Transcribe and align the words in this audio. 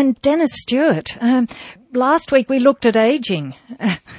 And 0.00 0.18
Dennis 0.22 0.48
Stewart, 0.54 1.18
um, 1.20 1.46
last 1.92 2.32
week 2.32 2.48
we 2.48 2.58
looked 2.58 2.86
at 2.86 2.96
aging. 2.96 3.54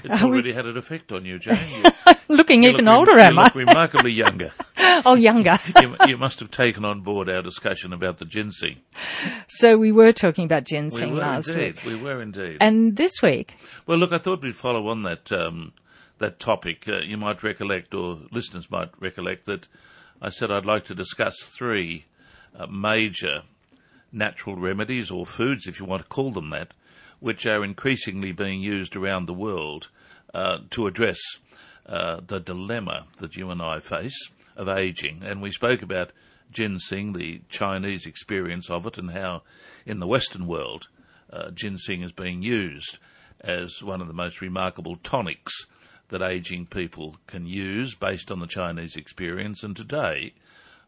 It's 0.04 0.24
already 0.24 0.54
had 0.54 0.68
an 0.68 0.78
effect 0.78 1.12
on 1.12 1.26
you, 1.26 1.40
Jane. 1.40 1.58
You, 2.30 2.38
Looking 2.38 2.64
even 2.66 2.86
look 2.86 2.96
older, 2.96 3.18
am 3.18 3.34
you 3.34 3.40
I? 3.40 3.44
look 3.46 3.56
remarkably 3.56 4.12
younger. 4.12 4.54
oh, 4.78 5.16
younger. 5.16 5.58
you, 5.82 5.96
you 6.08 6.18
must 6.18 6.40
have 6.40 6.52
taken 6.52 6.86
on 6.86 7.02
board 7.02 7.30
our 7.30 7.42
discussion 7.42 7.94
about 7.94 8.20
the 8.20 8.26
ginseng. 8.26 8.78
so 9.48 9.76
we 9.76 9.92
were 9.92 10.12
talking 10.12 10.46
about 10.46 10.66
ginseng 10.66 11.14
were 11.14 11.20
last 11.20 11.50
indeed. 11.50 11.84
week. 11.84 11.86
We 11.86 11.96
were 12.00 12.22
indeed. 12.22 12.58
And 12.62 12.96
this 12.96 13.14
week, 13.24 13.56
Well, 13.88 13.98
look, 13.98 14.12
I 14.14 14.20
thought 14.20 14.44
we'd 14.44 14.56
follow 14.56 14.88
on 14.88 15.02
that 15.02 15.32
um, 15.32 15.74
that 16.20 16.40
topic. 16.40 16.88
Uh, 16.88 17.00
you 17.00 17.18
might 17.18 17.42
recollect, 17.42 17.96
or 17.96 18.20
listeners 18.32 18.70
might 18.70 18.92
recollect, 19.00 19.46
that 19.48 19.68
I 20.22 20.30
said 20.30 20.52
I'd 20.52 20.66
like 20.68 20.86
to 20.86 20.96
discuss 20.96 21.36
three 21.58 22.06
uh, 22.56 22.68
major 22.68 23.42
natural 24.12 24.56
remedies 24.56 25.12
or 25.12 25.26
foods, 25.26 25.68
if 25.68 25.80
you 25.80 25.86
want 25.86 26.04
to 26.04 26.08
call 26.08 26.32
them 26.32 26.50
that, 26.50 26.74
which 27.20 27.46
are 27.46 27.64
increasingly 27.64 28.32
being 28.32 28.62
used 28.62 28.96
around 28.96 29.26
the 29.26 29.34
world 29.34 29.90
uh, 30.34 30.60
to 30.72 30.88
address 30.88 31.20
uh, 31.86 32.20
the 32.26 32.40
dilemma 32.40 33.06
that 33.18 33.36
you 33.36 33.50
and 33.50 33.62
I 33.62 33.80
face 33.80 34.30
of 34.56 34.68
aging. 34.68 35.22
And 35.24 35.42
we 35.42 35.52
spoke 35.52 35.82
about 35.82 36.12
ginseng, 36.52 37.14
the 37.14 37.42
Chinese 37.50 38.06
experience 38.06 38.70
of 38.70 38.86
it, 38.86 38.98
and 38.98 39.12
how 39.12 39.44
in 39.86 40.00
the 40.00 40.08
Western 40.08 40.48
world 40.48 40.88
uh, 41.32 41.52
ginseng 41.52 42.02
is 42.02 42.12
being 42.12 42.42
used 42.42 43.00
as 43.40 43.82
one 43.82 44.02
of 44.02 44.08
the 44.08 44.14
most 44.14 44.42
remarkable 44.42 44.98
tonics 44.98 45.66
that 46.10 46.22
aging 46.22 46.66
people 46.66 47.16
can 47.26 47.46
use 47.48 47.96
based 47.96 48.32
on 48.32 48.40
the 48.40 48.48
Chinese 48.48 48.96
experience. 48.96 49.64
And 49.64 49.76
today, 49.76 50.34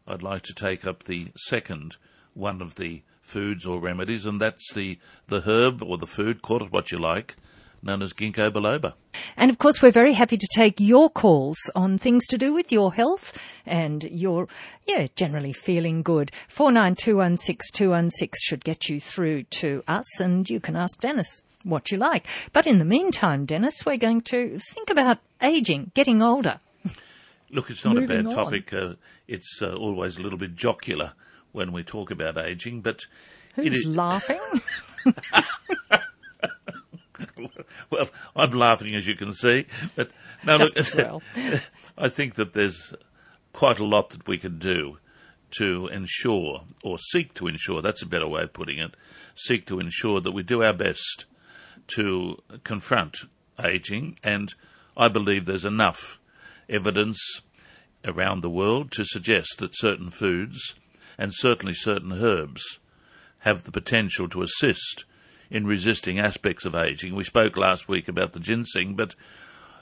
I'd 0.06 0.22
like 0.22 0.42
to 0.42 0.54
take 0.54 0.86
up 0.86 1.04
the 1.04 1.28
second 1.36 1.96
one 2.34 2.60
of 2.60 2.74
the 2.74 3.02
foods 3.24 3.66
or 3.66 3.80
remedies, 3.80 4.24
and 4.26 4.40
that's 4.40 4.72
the, 4.74 4.98
the 5.28 5.40
herb 5.40 5.82
or 5.82 5.98
the 5.98 6.06
food, 6.06 6.42
call 6.42 6.62
it 6.62 6.70
what 6.70 6.92
you 6.92 6.98
like, 6.98 7.34
known 7.82 8.02
as 8.02 8.12
ginkgo 8.12 8.50
biloba. 8.50 8.92
and 9.36 9.50
of 9.50 9.58
course 9.58 9.82
we're 9.82 9.90
very 9.90 10.12
happy 10.12 10.36
to 10.36 10.48
take 10.54 10.78
your 10.78 11.10
calls 11.10 11.58
on 11.74 11.98
things 11.98 12.26
to 12.26 12.38
do 12.38 12.54
with 12.54 12.70
your 12.70 12.94
health 12.94 13.36
and 13.66 14.04
your, 14.04 14.46
yeah, 14.86 15.08
generally 15.16 15.52
feeling 15.52 16.02
good. 16.02 16.30
49216216 16.48 18.32
should 18.42 18.64
get 18.64 18.88
you 18.88 19.00
through 19.00 19.42
to 19.44 19.82
us 19.88 20.20
and 20.20 20.48
you 20.48 20.60
can 20.60 20.76
ask 20.76 21.00
Dennis 21.00 21.42
what 21.64 21.90
you 21.90 21.98
like. 21.98 22.26
But 22.52 22.66
in 22.66 22.78
the 22.78 22.84
meantime, 22.84 23.46
Dennis, 23.46 23.84
we're 23.86 23.96
going 23.96 24.20
to 24.22 24.58
think 24.58 24.90
about 24.90 25.18
aging, 25.42 25.90
getting 25.94 26.22
older. 26.22 26.60
Look, 27.50 27.70
it's 27.70 27.84
not 27.84 27.98
a 27.98 28.06
bad 28.06 28.26
on. 28.26 28.34
topic. 28.34 28.72
Uh, 28.72 28.94
it's 29.28 29.60
uh, 29.62 29.74
always 29.74 30.18
a 30.18 30.22
little 30.22 30.38
bit 30.38 30.54
jocular 30.54 31.12
when 31.54 31.72
we 31.72 31.82
talk 31.82 32.10
about 32.10 32.36
aging, 32.36 32.80
but 32.82 33.06
Who's 33.54 33.78
is, 33.78 33.86
laughing? 33.86 34.40
well, 37.90 38.08
I'm 38.34 38.50
laughing 38.50 38.94
as 38.94 39.06
you 39.06 39.16
can 39.16 39.32
see, 39.32 39.66
but 39.94 40.10
no, 40.44 40.58
Just 40.58 40.76
look, 40.76 40.86
as 40.86 40.94
well. 40.96 41.22
I 41.96 42.08
think 42.08 42.34
that 42.34 42.52
there's 42.52 42.94
quite 43.52 43.78
a 43.78 43.86
lot 43.86 44.10
that 44.10 44.26
we 44.26 44.38
can 44.38 44.58
do 44.58 44.98
to 45.58 45.86
ensure, 45.86 46.62
or 46.82 46.98
seek 46.98 47.32
to 47.34 47.46
ensure, 47.46 47.80
that's 47.80 48.02
a 48.02 48.06
better 48.06 48.26
way 48.26 48.42
of 48.42 48.52
putting 48.52 48.78
it, 48.78 48.94
seek 49.36 49.66
to 49.66 49.78
ensure 49.78 50.20
that 50.20 50.32
we 50.32 50.42
do 50.42 50.62
our 50.62 50.72
best 50.72 51.26
to 51.86 52.36
confront 52.64 53.18
aging, 53.64 54.18
and 54.24 54.54
I 54.96 55.06
believe 55.08 55.46
there's 55.46 55.64
enough 55.64 56.18
evidence 56.68 57.42
around 58.04 58.40
the 58.40 58.50
world 58.50 58.90
to 58.92 59.04
suggest 59.04 59.58
that 59.58 59.76
certain 59.76 60.10
foods, 60.10 60.74
and 61.18 61.32
certainly 61.34 61.74
certain 61.74 62.12
herbs, 62.12 62.80
have 63.40 63.64
the 63.64 63.72
potential 63.72 64.28
to 64.28 64.42
assist 64.42 65.04
in 65.50 65.66
resisting 65.66 66.18
aspects 66.18 66.64
of 66.64 66.74
aging. 66.74 67.14
We 67.14 67.24
spoke 67.24 67.56
last 67.56 67.88
week 67.88 68.08
about 68.08 68.32
the 68.32 68.40
ginseng, 68.40 68.94
but 68.94 69.14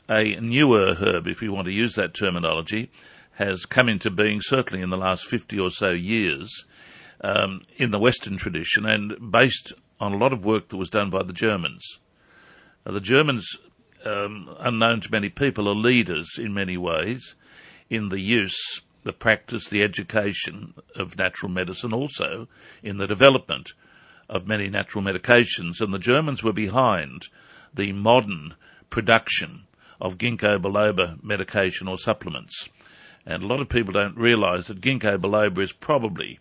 a 0.09 0.37
newer 0.41 0.95
herb, 0.95 1.27
if 1.27 1.43
you 1.43 1.53
want 1.53 1.67
to 1.67 1.73
use 1.73 1.95
that 1.95 2.15
terminology, 2.15 2.91
has 3.37 3.65
come 3.65 3.89
into 3.89 4.11
being 4.11 4.41
certainly 4.43 4.83
in 4.83 4.91
the 4.91 4.97
last 4.97 5.25
50 5.27 5.59
or 5.59 5.71
so 5.71 5.91
years 5.91 6.67
um, 7.23 7.63
in 7.77 7.91
the 7.91 7.99
Western 7.99 8.37
tradition 8.37 8.85
and 8.85 9.31
based 9.31 9.73
on 10.01 10.13
a 10.13 10.19
lot 10.19 10.33
of 10.33 10.45
work 10.45 10.69
that 10.69 10.77
was 10.77 10.91
done 10.91 11.11
by 11.11 11.23
the 11.23 11.33
Germans. 11.33 12.01
Now, 12.85 12.93
the 12.93 13.01
Germans, 13.01 13.59
um, 14.05 14.55
unknown 14.59 15.01
to 15.03 15.13
many 15.13 15.29
people, 15.29 15.69
are 15.69 15.75
leaders 15.75 16.29
in 16.39 16.53
many 16.53 16.77
ways 16.77 17.37
in 17.89 18.09
the 18.09 18.21
use, 18.21 18.83
the 19.05 19.13
practice, 19.13 19.69
the 19.69 19.83
education 19.83 20.75
of 20.97 21.19
natural 21.19 21.51
medicine, 21.51 21.93
also 21.93 22.49
in 22.83 22.99
the 22.99 23.07
development 23.07 23.73
of 24.29 24.47
many 24.47 24.69
natural 24.69 25.05
medications. 25.05 25.81
And 25.81 25.93
the 25.93 25.99
Germans 25.99 26.43
were 26.43 26.53
behind 26.53 27.29
the 27.75 27.93
modern 27.93 28.55
production 28.91 29.67
of 30.01 30.19
ginkgo 30.19 30.61
biloba 30.61 31.23
medication 31.23 31.89
or 31.89 31.99
supplements. 31.99 32.69
And 33.25 33.43
a 33.43 33.47
lot 33.47 33.61
of 33.61 33.69
people 33.69 33.93
don't 33.93 34.17
realize 34.17 34.67
that 34.67 34.81
ginkgo 34.81 35.19
biloba 35.19 35.63
is 35.63 35.73
probably 35.73 36.39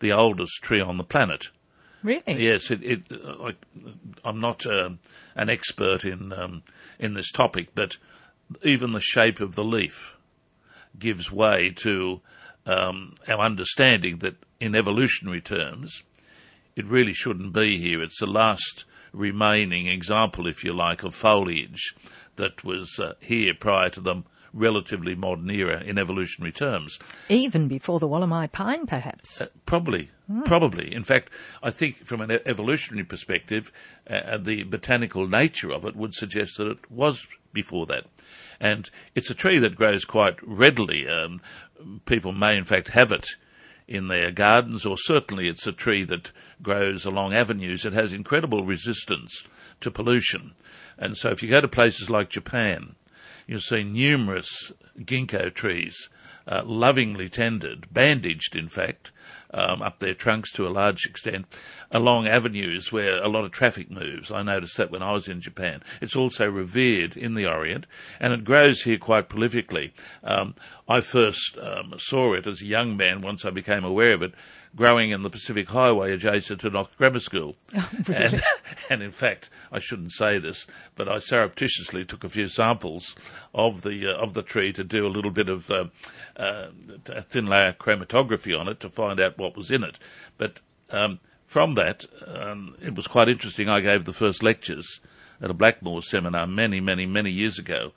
the 0.00 0.12
oldest 0.12 0.62
tree 0.62 0.80
on 0.80 0.96
the 0.96 1.04
planet. 1.04 1.48
really? 2.02 2.22
Yes, 2.26 2.70
it, 2.70 2.82
it, 2.82 3.02
uh, 3.12 3.52
I'm 4.24 4.40
not 4.40 4.66
uh, 4.66 4.90
an 5.34 5.50
expert 5.50 6.04
in 6.04 6.32
um, 6.32 6.62
in 6.98 7.14
this 7.14 7.30
topic, 7.30 7.68
but 7.74 7.96
even 8.62 8.92
the 8.92 9.00
shape 9.00 9.40
of 9.40 9.54
the 9.54 9.64
leaf 9.64 10.16
gives 10.98 11.30
way 11.30 11.70
to 11.76 12.20
um, 12.66 13.14
our 13.28 13.40
understanding 13.40 14.18
that, 14.18 14.36
in 14.60 14.74
evolutionary 14.74 15.40
terms, 15.40 16.02
it 16.76 16.86
really 16.86 17.12
shouldn't 17.12 17.52
be 17.52 17.78
here. 17.78 18.02
It's 18.02 18.20
the 18.20 18.26
last 18.26 18.84
remaining 19.12 19.86
example, 19.86 20.46
if 20.46 20.64
you 20.64 20.72
like, 20.72 21.02
of 21.02 21.14
foliage 21.14 21.94
that 22.36 22.64
was 22.64 22.98
uh, 23.00 23.14
here 23.20 23.54
prior 23.54 23.90
to 23.90 24.00
the 24.00 24.22
relatively 24.52 25.14
modern 25.14 25.50
era 25.50 25.82
in 25.82 25.98
evolutionary 25.98 26.52
terms. 26.52 26.98
Even 27.28 27.68
before 27.68 27.98
the 28.00 28.08
Wollemi 28.08 28.50
pine, 28.50 28.86
perhaps. 28.86 29.42
Probably, 29.66 30.10
probably. 30.44 30.94
In 30.94 31.04
fact, 31.04 31.30
I 31.62 31.70
think 31.70 31.96
from 32.04 32.20
an 32.20 32.38
evolutionary 32.46 33.04
perspective, 33.04 33.72
uh, 34.08 34.38
the 34.38 34.64
botanical 34.64 35.28
nature 35.28 35.72
of 35.72 35.84
it 35.84 35.96
would 35.96 36.14
suggest 36.14 36.56
that 36.56 36.68
it 36.68 36.90
was 36.90 37.26
before 37.52 37.86
that. 37.86 38.04
And 38.60 38.90
it's 39.14 39.30
a 39.30 39.34
tree 39.34 39.58
that 39.60 39.76
grows 39.76 40.04
quite 40.04 40.36
readily. 40.42 41.08
Um, 41.08 41.40
people 42.06 42.32
may, 42.32 42.56
in 42.56 42.64
fact, 42.64 42.88
have 42.88 43.12
it 43.12 43.26
in 43.86 44.08
their 44.08 44.30
gardens, 44.30 44.84
or 44.84 44.96
certainly 44.98 45.48
it's 45.48 45.66
a 45.66 45.72
tree 45.72 46.04
that 46.04 46.30
grows 46.62 47.06
along 47.06 47.32
avenues. 47.32 47.84
It 47.84 47.94
has 47.94 48.12
incredible 48.12 48.64
resistance 48.64 49.44
to 49.80 49.90
pollution. 49.90 50.54
And 50.98 51.16
so 51.16 51.30
if 51.30 51.42
you 51.42 51.48
go 51.48 51.60
to 51.60 51.68
places 51.68 52.10
like 52.10 52.28
Japan, 52.28 52.96
you'll 53.46 53.60
see 53.60 53.84
numerous 53.84 54.72
ginkgo 54.98 55.54
trees, 55.54 56.10
uh, 56.46 56.62
lovingly 56.64 57.28
tended, 57.28 57.92
bandaged 57.92 58.56
in 58.56 58.68
fact, 58.68 59.12
um, 59.52 59.82
up 59.82 59.98
their 59.98 60.14
trunks 60.14 60.52
to 60.52 60.66
a 60.66 60.70
large 60.70 61.06
extent, 61.06 61.46
along 61.90 62.26
avenues 62.26 62.92
where 62.92 63.22
a 63.22 63.28
lot 63.28 63.44
of 63.44 63.52
traffic 63.52 63.90
moves. 63.90 64.30
I 64.30 64.42
noticed 64.42 64.76
that 64.76 64.90
when 64.90 65.02
I 65.02 65.12
was 65.12 65.28
in 65.28 65.40
Japan. 65.40 65.82
It's 66.00 66.16
also 66.16 66.46
revered 66.48 67.16
in 67.16 67.34
the 67.34 67.46
Orient, 67.46 67.86
and 68.20 68.32
it 68.32 68.44
grows 68.44 68.82
here 68.82 68.98
quite 68.98 69.28
prolifically. 69.28 69.92
Um, 70.22 70.54
I 70.88 71.00
first 71.00 71.58
um, 71.58 71.94
saw 71.98 72.34
it 72.34 72.46
as 72.46 72.62
a 72.62 72.66
young 72.66 72.96
man 72.96 73.20
once 73.20 73.44
I 73.44 73.50
became 73.50 73.84
aware 73.84 74.12
of 74.12 74.22
it, 74.22 74.34
growing 74.76 75.10
in 75.10 75.22
the 75.22 75.30
Pacific 75.30 75.68
Highway 75.68 76.12
adjacent 76.12 76.60
to 76.60 76.70
Knox 76.70 76.94
Grammar 76.96 77.20
School. 77.20 77.56
and, 78.08 78.42
and 78.90 79.02
in 79.02 79.10
fact, 79.10 79.50
I 79.72 79.78
shouldn't 79.78 80.12
say 80.12 80.38
this, 80.38 80.66
but 80.94 81.08
I 81.08 81.18
surreptitiously 81.18 82.04
took 82.04 82.24
a 82.24 82.28
few 82.28 82.48
samples 82.48 83.14
of 83.54 83.82
the 83.82 84.14
uh, 84.14 84.18
of 84.18 84.34
the 84.34 84.42
tree 84.42 84.72
to 84.72 84.84
do 84.84 85.06
a 85.06 85.08
little 85.08 85.30
bit 85.30 85.48
of 85.48 85.70
uh, 85.70 85.86
uh, 86.36 86.68
a 87.08 87.22
thin 87.22 87.46
layer 87.46 87.72
chromatography 87.72 88.58
on 88.58 88.68
it 88.68 88.80
to 88.80 88.90
find 88.90 89.20
out 89.20 89.38
what 89.38 89.56
was 89.56 89.70
in 89.70 89.82
it. 89.82 89.98
But 90.36 90.60
um, 90.90 91.20
from 91.46 91.74
that, 91.74 92.06
um, 92.26 92.76
it 92.82 92.94
was 92.94 93.06
quite 93.06 93.28
interesting. 93.28 93.68
I 93.68 93.80
gave 93.80 94.04
the 94.04 94.12
first 94.12 94.42
lectures 94.42 95.00
at 95.40 95.50
a 95.50 95.54
Blackmore 95.54 96.02
seminar 96.02 96.46
many, 96.46 96.80
many, 96.80 97.06
many 97.06 97.30
years 97.30 97.58
ago 97.58 97.92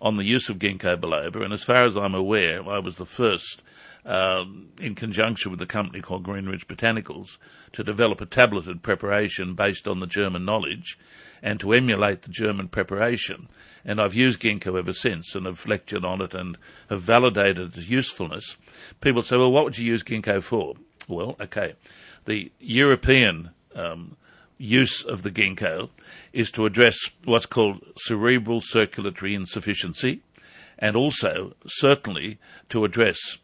on 0.00 0.16
the 0.16 0.24
use 0.24 0.48
of 0.48 0.58
ginkgo 0.58 0.98
biloba, 0.98 1.44
and 1.44 1.52
as 1.52 1.62
far 1.62 1.84
as 1.84 1.96
I'm 1.96 2.14
aware, 2.14 2.66
I 2.68 2.78
was 2.78 2.96
the 2.96 3.06
first 3.06 3.62
um, 4.04 4.68
in 4.80 4.94
conjunction 4.94 5.50
with 5.50 5.60
a 5.62 5.66
company 5.66 6.00
called 6.00 6.24
Greenridge 6.24 6.66
Botanicals, 6.66 7.38
to 7.72 7.84
develop 7.84 8.20
a 8.20 8.26
tableted 8.26 8.82
preparation 8.82 9.54
based 9.54 9.86
on 9.86 10.00
the 10.00 10.06
German 10.06 10.44
knowledge 10.44 10.98
and 11.42 11.58
to 11.60 11.72
emulate 11.72 12.22
the 12.22 12.30
German 12.30 12.68
preparation. 12.68 13.48
And 13.84 14.00
I've 14.00 14.14
used 14.14 14.40
ginkgo 14.40 14.78
ever 14.78 14.92
since 14.92 15.34
and 15.34 15.46
have 15.46 15.66
lectured 15.66 16.04
on 16.04 16.20
it 16.20 16.34
and 16.34 16.58
have 16.90 17.00
validated 17.00 17.76
its 17.76 17.88
usefulness. 17.88 18.56
People 19.00 19.22
say, 19.22 19.36
well, 19.36 19.52
what 19.52 19.64
would 19.64 19.78
you 19.78 19.86
use 19.86 20.02
ginkgo 20.02 20.42
for? 20.42 20.74
Well, 21.08 21.36
okay. 21.40 21.74
The 22.26 22.52
European 22.60 23.50
um, 23.74 24.16
use 24.58 25.02
of 25.02 25.22
the 25.22 25.30
ginkgo 25.30 25.88
is 26.32 26.50
to 26.52 26.66
address 26.66 26.98
what's 27.24 27.46
called 27.46 27.82
cerebral 27.96 28.60
circulatory 28.60 29.34
insufficiency 29.34 30.20
and 30.78 30.96
also 30.96 31.54
certainly 31.66 32.38
to 32.68 32.84
address 32.84 33.38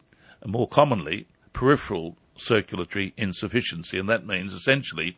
more 0.47 0.69
commonly 0.69 1.27
peripheral 1.53 2.17
circulatory 2.37 3.15
insufficiency, 3.17 3.99
and 3.99 4.09
that 4.09 4.27
means 4.27 4.53
essentially 4.53 5.17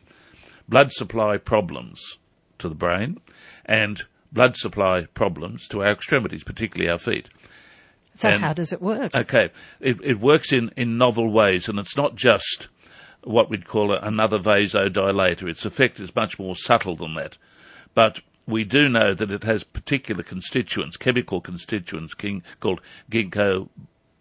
blood 0.67 0.91
supply 0.91 1.37
problems 1.37 2.17
to 2.57 2.69
the 2.69 2.75
brain 2.75 3.19
and 3.65 4.03
blood 4.31 4.55
supply 4.55 5.05
problems 5.13 5.67
to 5.67 5.81
our 5.81 5.91
extremities, 5.91 6.43
particularly 6.43 6.89
our 6.89 6.97
feet. 6.97 7.29
So 8.13 8.29
And- 8.29 8.41
how 8.41 8.53
does 8.53 8.73
it 8.73 8.81
work? 8.81 9.15
Okay, 9.15 9.49
it, 9.79 9.97
it 10.03 10.19
works 10.19 10.51
in, 10.51 10.71
in 10.75 10.97
novel 10.97 11.31
ways, 11.31 11.69
and 11.69 11.79
it's 11.79 11.97
not 11.97 12.15
just 12.15 12.67
what 13.23 13.49
we'd 13.49 13.67
call 13.67 13.91
a, 13.91 13.99
another 13.99 14.39
vasodilator. 14.39 15.49
Its 15.49 15.65
effect 15.65 15.99
is 15.99 16.15
much 16.15 16.39
more 16.39 16.55
subtle 16.55 16.95
than 16.95 17.15
that. 17.15 17.37
But 17.93 18.19
we 18.45 18.63
do 18.63 18.89
know 18.89 19.13
that 19.13 19.31
it 19.31 19.43
has 19.43 19.63
particular 19.63 20.23
constituents, 20.23 20.97
chemical 20.97 21.41
constituents, 21.41 22.13
king, 22.13 22.43
called 22.59 22.81
ginkgo 23.11 23.69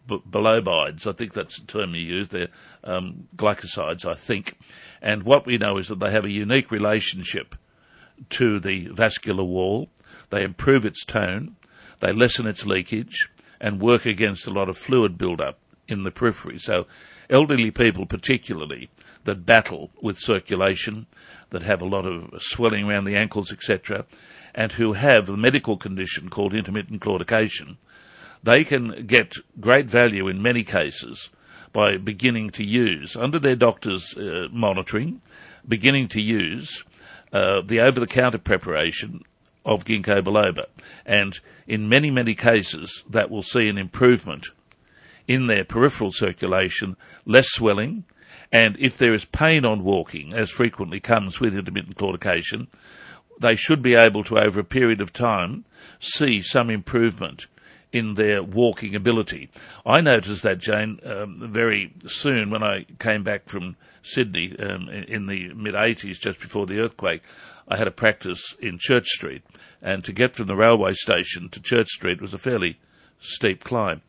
bilobides. 0.09 1.07
I 1.07 1.13
think 1.13 1.35
that's 1.35 1.61
the 1.61 1.67
term 1.67 1.95
you 1.95 2.01
use. 2.01 2.29
They're 2.29 2.49
um, 2.85 3.29
glycosides, 3.37 4.05
I 4.05 4.15
think. 4.15 4.59
And 5.01 5.23
what 5.23 5.47
we 5.47 5.59
know 5.59 5.79
is 5.79 5.89
that 5.89 6.01
they 6.01 6.11
have 6.11 6.25
a 6.25 6.31
unique 6.31 6.71
relationship 6.71 7.55
to 8.31 8.59
the 8.59 8.89
vascular 8.89 9.45
wall. 9.45 9.89
They 10.31 10.43
improve 10.43 10.85
its 10.85 11.05
tone, 11.05 11.57
they 12.01 12.13
lessen 12.13 12.47
its 12.47 12.67
leakage, 12.67 13.29
and 13.61 13.81
work 13.81 14.07
against 14.07 14.47
a 14.47 14.51
lot 14.51 14.69
of 14.69 14.77
fluid 14.77 15.17
buildup 15.17 15.59
in 15.87 16.03
the 16.03 16.11
periphery. 16.11 16.59
So, 16.59 16.87
elderly 17.31 17.71
people, 17.71 18.07
particularly, 18.07 18.91
that 19.25 19.47
battle 19.47 19.91
with 20.03 20.19
circulation, 20.19 21.07
that 21.51 21.63
have 21.63 21.81
a 21.81 21.87
lot 21.87 22.05
of 22.05 22.43
swelling 22.43 22.89
around 22.89 23.05
the 23.05 23.17
ankles, 23.17 23.53
etc., 23.53 24.05
and 24.55 24.73
who 24.73 24.95
have 24.95 25.27
the 25.27 25.37
medical 25.37 25.77
condition 25.77 26.29
called 26.29 26.55
intermittent 26.55 27.01
claudication, 27.01 27.77
they 28.43 28.65
can 28.65 29.07
get 29.07 29.35
great 29.61 29.87
value 29.87 30.29
in 30.29 30.43
many 30.43 30.65
cases 30.65 31.31
by 31.73 31.97
beginning 31.97 32.51
to 32.51 32.65
use, 32.65 33.17
under 33.17 33.39
their 33.39 33.57
doctor's 33.57 34.17
uh, 34.17 34.49
monitoring, 34.51 35.21
beginning 35.67 36.09
to 36.09 36.21
use 36.21 36.85
uh, 37.33 37.61
the 37.61 37.81
over-the-counter 37.81 38.39
preparation 38.39 39.23
of 39.65 39.85
ginkgo 39.85 40.23
biloba. 40.23 40.65
And 41.05 41.39
in 41.67 41.89
many, 41.89 42.11
many 42.11 42.35
cases, 42.35 43.05
that 43.11 43.31
will 43.31 43.43
see 43.43 43.69
an 43.69 43.77
improvement 43.77 44.47
in 45.27 45.47
their 45.47 45.65
peripheral 45.65 46.11
circulation, 46.11 46.97
less 47.27 47.49
swelling, 47.51 48.05
and 48.51 48.77
if 48.79 48.97
there 48.97 49.13
is 49.13 49.27
pain 49.27 49.67
on 49.67 49.85
walking, 49.85 50.33
as 50.33 50.51
frequently 50.51 51.01
comes 51.01 51.39
with 51.39 51.57
intermittent 51.57 51.97
claudication, 51.99 52.69
they 53.41 53.55
should 53.55 53.83
be 53.83 53.95
able 53.95 54.25
to, 54.25 54.39
over 54.39 54.61
a 54.61 54.65
period 54.65 55.03
of 55.03 55.13
time, 55.13 55.67
see 56.01 56.41
some 56.41 56.71
improvement 56.71 57.47
in 57.93 58.15
their 58.15 58.43
walking 58.43 58.95
ability. 58.95 59.49
I 59.87 60.01
noticed 60.01 60.43
that, 60.43 60.59
Jane, 60.59 61.01
um, 61.05 61.39
very 61.51 61.93
soon 62.07 62.51
when 62.51 62.63
I 62.63 62.85
came 62.99 63.23
back 63.23 63.49
from 63.49 63.77
Sydney 64.03 64.55
um, 64.59 64.89
in, 64.89 65.27
the 65.27 65.53
mid 65.55 65.75
80s, 65.75 66.21
just 66.21 66.41
before 66.41 66.67
the 66.67 66.81
earthquake. 66.81 67.23
I 67.67 67.77
had 67.77 67.87
a 67.87 67.93
practice 67.93 68.57
in 68.61 68.79
Church 68.79 69.07
Street, 69.07 69.43
and 69.83 70.03
to 70.05 70.13
get 70.13 70.35
from 70.35 70.47
the 70.47 70.57
railway 70.57 70.95
station 70.95 71.49
to 71.51 71.61
Church 71.61 71.89
Street 71.89 72.21
was 72.21 72.33
a 72.33 72.39
fairly 72.39 72.79
steep 73.21 73.65
climb. 73.65 74.03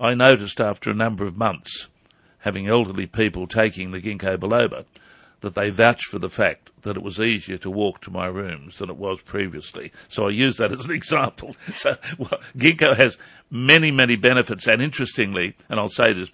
I 0.00 0.14
noticed 0.14 0.60
after 0.60 0.90
a 0.90 0.94
number 0.94 1.24
of 1.24 1.36
months, 1.36 1.88
having 2.40 2.68
elderly 2.68 3.06
people 3.06 3.46
taking 3.46 3.90
the 3.90 4.00
ginkgo 4.00 4.36
biloba, 4.36 4.84
that 5.40 5.54
they 5.54 5.70
vouch 5.70 6.02
for 6.04 6.18
the 6.18 6.28
fact 6.28 6.72
that 6.82 6.96
it 6.96 7.02
was 7.02 7.20
easier 7.20 7.58
to 7.58 7.70
walk 7.70 8.00
to 8.00 8.10
my 8.10 8.26
rooms 8.26 8.78
than 8.78 8.90
it 8.90 8.96
was 8.96 9.20
previously. 9.20 9.92
So 10.08 10.26
I 10.26 10.30
use 10.30 10.56
that 10.56 10.72
as 10.72 10.84
an 10.84 10.90
example. 10.94 11.54
So 11.74 11.96
well, 12.18 12.40
ginkgo 12.56 12.96
has 12.96 13.16
many, 13.50 13.90
many 13.90 14.16
benefits, 14.16 14.66
and 14.66 14.82
interestingly, 14.82 15.56
and 15.68 15.78
I'll 15.78 15.88
say 15.88 16.12
this 16.12 16.30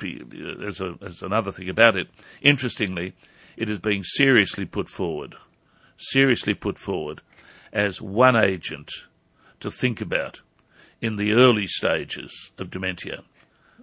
as, 0.66 0.80
a, 0.80 0.94
as 1.04 1.22
another 1.22 1.52
thing 1.52 1.68
about 1.68 1.96
it, 1.96 2.08
interestingly, 2.40 3.14
it 3.56 3.68
is 3.68 3.78
being 3.78 4.02
seriously 4.02 4.64
put 4.64 4.88
forward, 4.88 5.34
seriously 5.98 6.54
put 6.54 6.78
forward 6.78 7.20
as 7.72 8.00
one 8.00 8.36
agent 8.36 8.90
to 9.60 9.70
think 9.70 10.00
about 10.00 10.40
in 11.00 11.16
the 11.16 11.32
early 11.32 11.66
stages 11.66 12.50
of 12.58 12.70
dementia. 12.70 13.22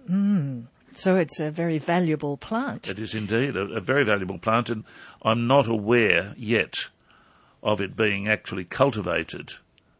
Mm. 0.08 0.66
So 0.94 1.16
it's 1.16 1.40
a 1.40 1.50
very 1.50 1.78
valuable 1.78 2.36
plant. 2.36 2.88
It 2.88 2.98
is 2.98 3.14
indeed 3.14 3.56
a, 3.56 3.62
a 3.62 3.80
very 3.80 4.04
valuable 4.04 4.38
plant, 4.38 4.68
and 4.68 4.84
I'm 5.22 5.46
not 5.46 5.68
aware 5.68 6.34
yet 6.36 6.74
of 7.62 7.80
it 7.80 7.96
being 7.96 8.28
actually 8.28 8.64
cultivated 8.64 9.52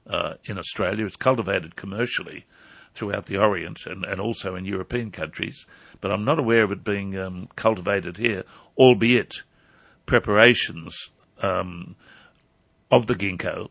uh, 0.07 0.35
in 0.45 0.59
Australia. 0.59 1.07
It's 1.07 1.17
cultivated 1.17 1.77
commercially 1.77 2.45
throughout 2.93 3.27
the 3.27 3.39
Orient 3.39 3.87
and, 3.87 4.05
and 4.05 4.21
also 4.21 4.55
in 4.55 4.65
European 4.65 5.11
countries, 5.11 5.67
but 6.01 6.11
I'm 6.11 6.25
not 6.25 6.39
aware 6.39 6.65
of 6.65 6.73
it 6.73 6.85
being 6.85 7.17
um, 7.17 7.49
cultivated 7.57 8.17
here, 8.19 8.45
albeit 8.77 9.43
preparations 10.07 11.11
um, 11.41 11.97
of 12.91 13.07
the 13.07 13.15
ginkgo 13.15 13.71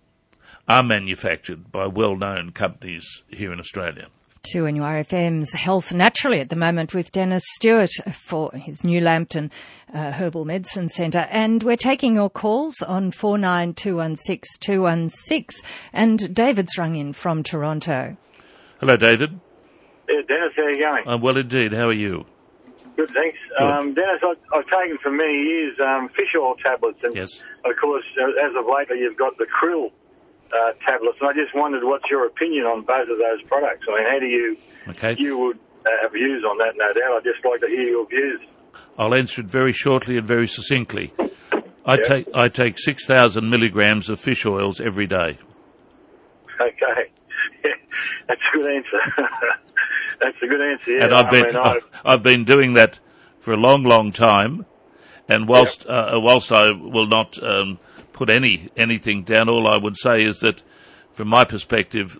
are 0.68 0.84
manufactured 0.84 1.72
by 1.72 1.86
well-known 1.86 2.52
companies 2.52 3.24
here 3.28 3.52
in 3.52 3.60
Australia. 3.60 4.08
To 4.44 4.64
NURFM's 4.64 5.54
Health 5.54 5.94
Naturally 5.94 6.40
at 6.40 6.50
the 6.50 6.56
moment 6.56 6.94
with 6.94 7.12
Dennis 7.12 7.44
Stewart 7.54 7.92
for 8.12 8.52
his 8.54 8.84
New 8.84 9.00
Lambton 9.02 9.52
uh, 9.94 10.12
Herbal 10.12 10.46
Medicine 10.46 10.90
Centre. 10.90 11.28
And 11.30 11.62
we're 11.64 11.76
taking 11.76 12.16
your 12.16 12.30
calls 12.30 12.82
on 12.82 13.12
49216216. 13.12 15.64
And 15.94 16.34
David's 16.34 16.78
rung 16.78 16.96
in 16.96 17.14
from 17.14 17.44
Toronto. 17.44 18.18
Hello, 18.80 18.96
David. 18.98 19.40
Yeah, 20.10 20.22
Dennis, 20.28 20.54
how 20.56 20.64
are 20.64 20.72
you 20.72 20.80
going? 20.80 21.04
I'm 21.08 21.22
well 21.22 21.38
indeed. 21.38 21.74
How 21.74 21.88
are 21.90 21.94
you? 21.94 22.26
Good, 22.98 23.10
thanks. 23.12 23.38
Good. 23.58 23.64
Um, 23.68 23.94
Dennis, 23.94 24.22
I've, 24.24 24.38
I've 24.54 24.66
taken 24.66 24.98
for 25.02 25.12
many 25.12 25.34
years 25.34 25.78
um, 25.80 26.10
fish 26.10 26.36
oil 26.38 26.56
tablets, 26.56 27.04
and 27.04 27.16
Yes. 27.16 27.30
of 27.64 27.72
course, 27.80 28.04
uh, 28.20 28.26
as 28.46 28.54
of 28.58 28.66
lately, 28.66 29.00
you've 29.00 29.18
got 29.18 29.38
the 29.38 29.46
krill 29.46 29.92
uh, 30.54 30.74
tablets, 30.86 31.18
and 31.22 31.30
I 31.30 31.34
just 31.34 31.56
wondered 31.56 31.84
what's 31.84 32.06
your 32.10 32.26
opinion 32.26 32.66
on 32.66 32.82
both 32.82 33.10
of 33.10 33.18
those 33.18 33.42
products. 33.48 33.86
I 33.90 33.96
mean, 33.96 34.08
how 34.12 34.20
do 34.20 34.26
you 34.28 34.58
Okay. 34.90 35.16
you 35.18 35.38
would 35.38 35.58
uh, 35.86 35.90
have 36.02 36.12
views 36.14 36.44
on 36.44 36.58
that? 36.60 36.74
No 36.76 36.88
doubt. 36.94 37.18
I'd 37.18 37.24
just 37.24 37.44
like 37.46 37.62
to 37.62 37.68
hear 37.68 37.82
your 37.90 38.08
views. 38.08 38.42
I'll 38.98 39.14
answer 39.14 39.42
it 39.42 39.48
very 39.48 39.74
shortly 39.74 40.18
and 40.18 40.26
very 40.28 40.48
succinctly. 40.48 41.14
I 41.86 41.96
Yeah. 41.96 42.02
take 42.04 42.28
I 42.34 42.48
take 42.50 42.78
six 42.80 43.06
thousand 43.06 43.50
milligrams 43.50 44.10
of 44.10 44.20
fish 44.20 44.46
oils 44.46 44.80
every 44.82 45.08
day. 45.08 45.38
Okay, 46.60 47.10
that's 48.28 48.42
a 48.54 48.58
good 48.58 48.72
answer. 48.72 49.00
that's 50.20 50.38
a 50.44 50.48
good 50.48 50.62
answer. 50.62 50.92
Yeah, 50.92 51.06
and 51.06 51.14
I've 51.16 51.26
I 51.28 51.30
been 51.32 51.46
mean, 51.48 51.56
I, 51.58 51.80
I've 52.06 52.24
been 52.24 52.44
doing 52.44 52.74
that 52.76 53.00
for 53.40 53.54
a 53.54 53.58
long, 53.58 53.84
long 53.84 54.12
time. 54.12 54.66
And 55.28 55.48
whilst 55.48 55.86
uh, 55.88 56.12
whilst 56.22 56.52
I 56.52 56.72
will 56.72 57.08
not 57.08 57.42
um, 57.42 57.80
put 58.14 58.30
any 58.30 58.70
anything 58.78 59.24
down, 59.24 59.50
all 59.50 59.68
I 59.70 59.78
would 59.78 59.98
say 59.98 60.24
is 60.24 60.40
that, 60.40 60.62
from 61.12 61.30
my 61.30 61.46
perspective, 61.46 62.20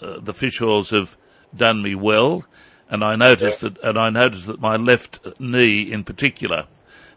uh, 0.00 0.20
the 0.20 0.34
fish 0.34 0.60
oils 0.60 0.90
have 0.90 1.16
done 1.56 1.82
me 1.82 1.94
well, 1.94 2.44
and 2.88 3.04
I 3.04 3.16
noticed 3.16 3.60
that 3.60 3.78
and 3.82 3.98
I 3.98 4.10
noticed 4.10 4.46
that 4.46 4.60
my 4.60 4.76
left 4.76 5.20
knee, 5.40 5.92
in 5.92 6.04
particular, 6.04 6.66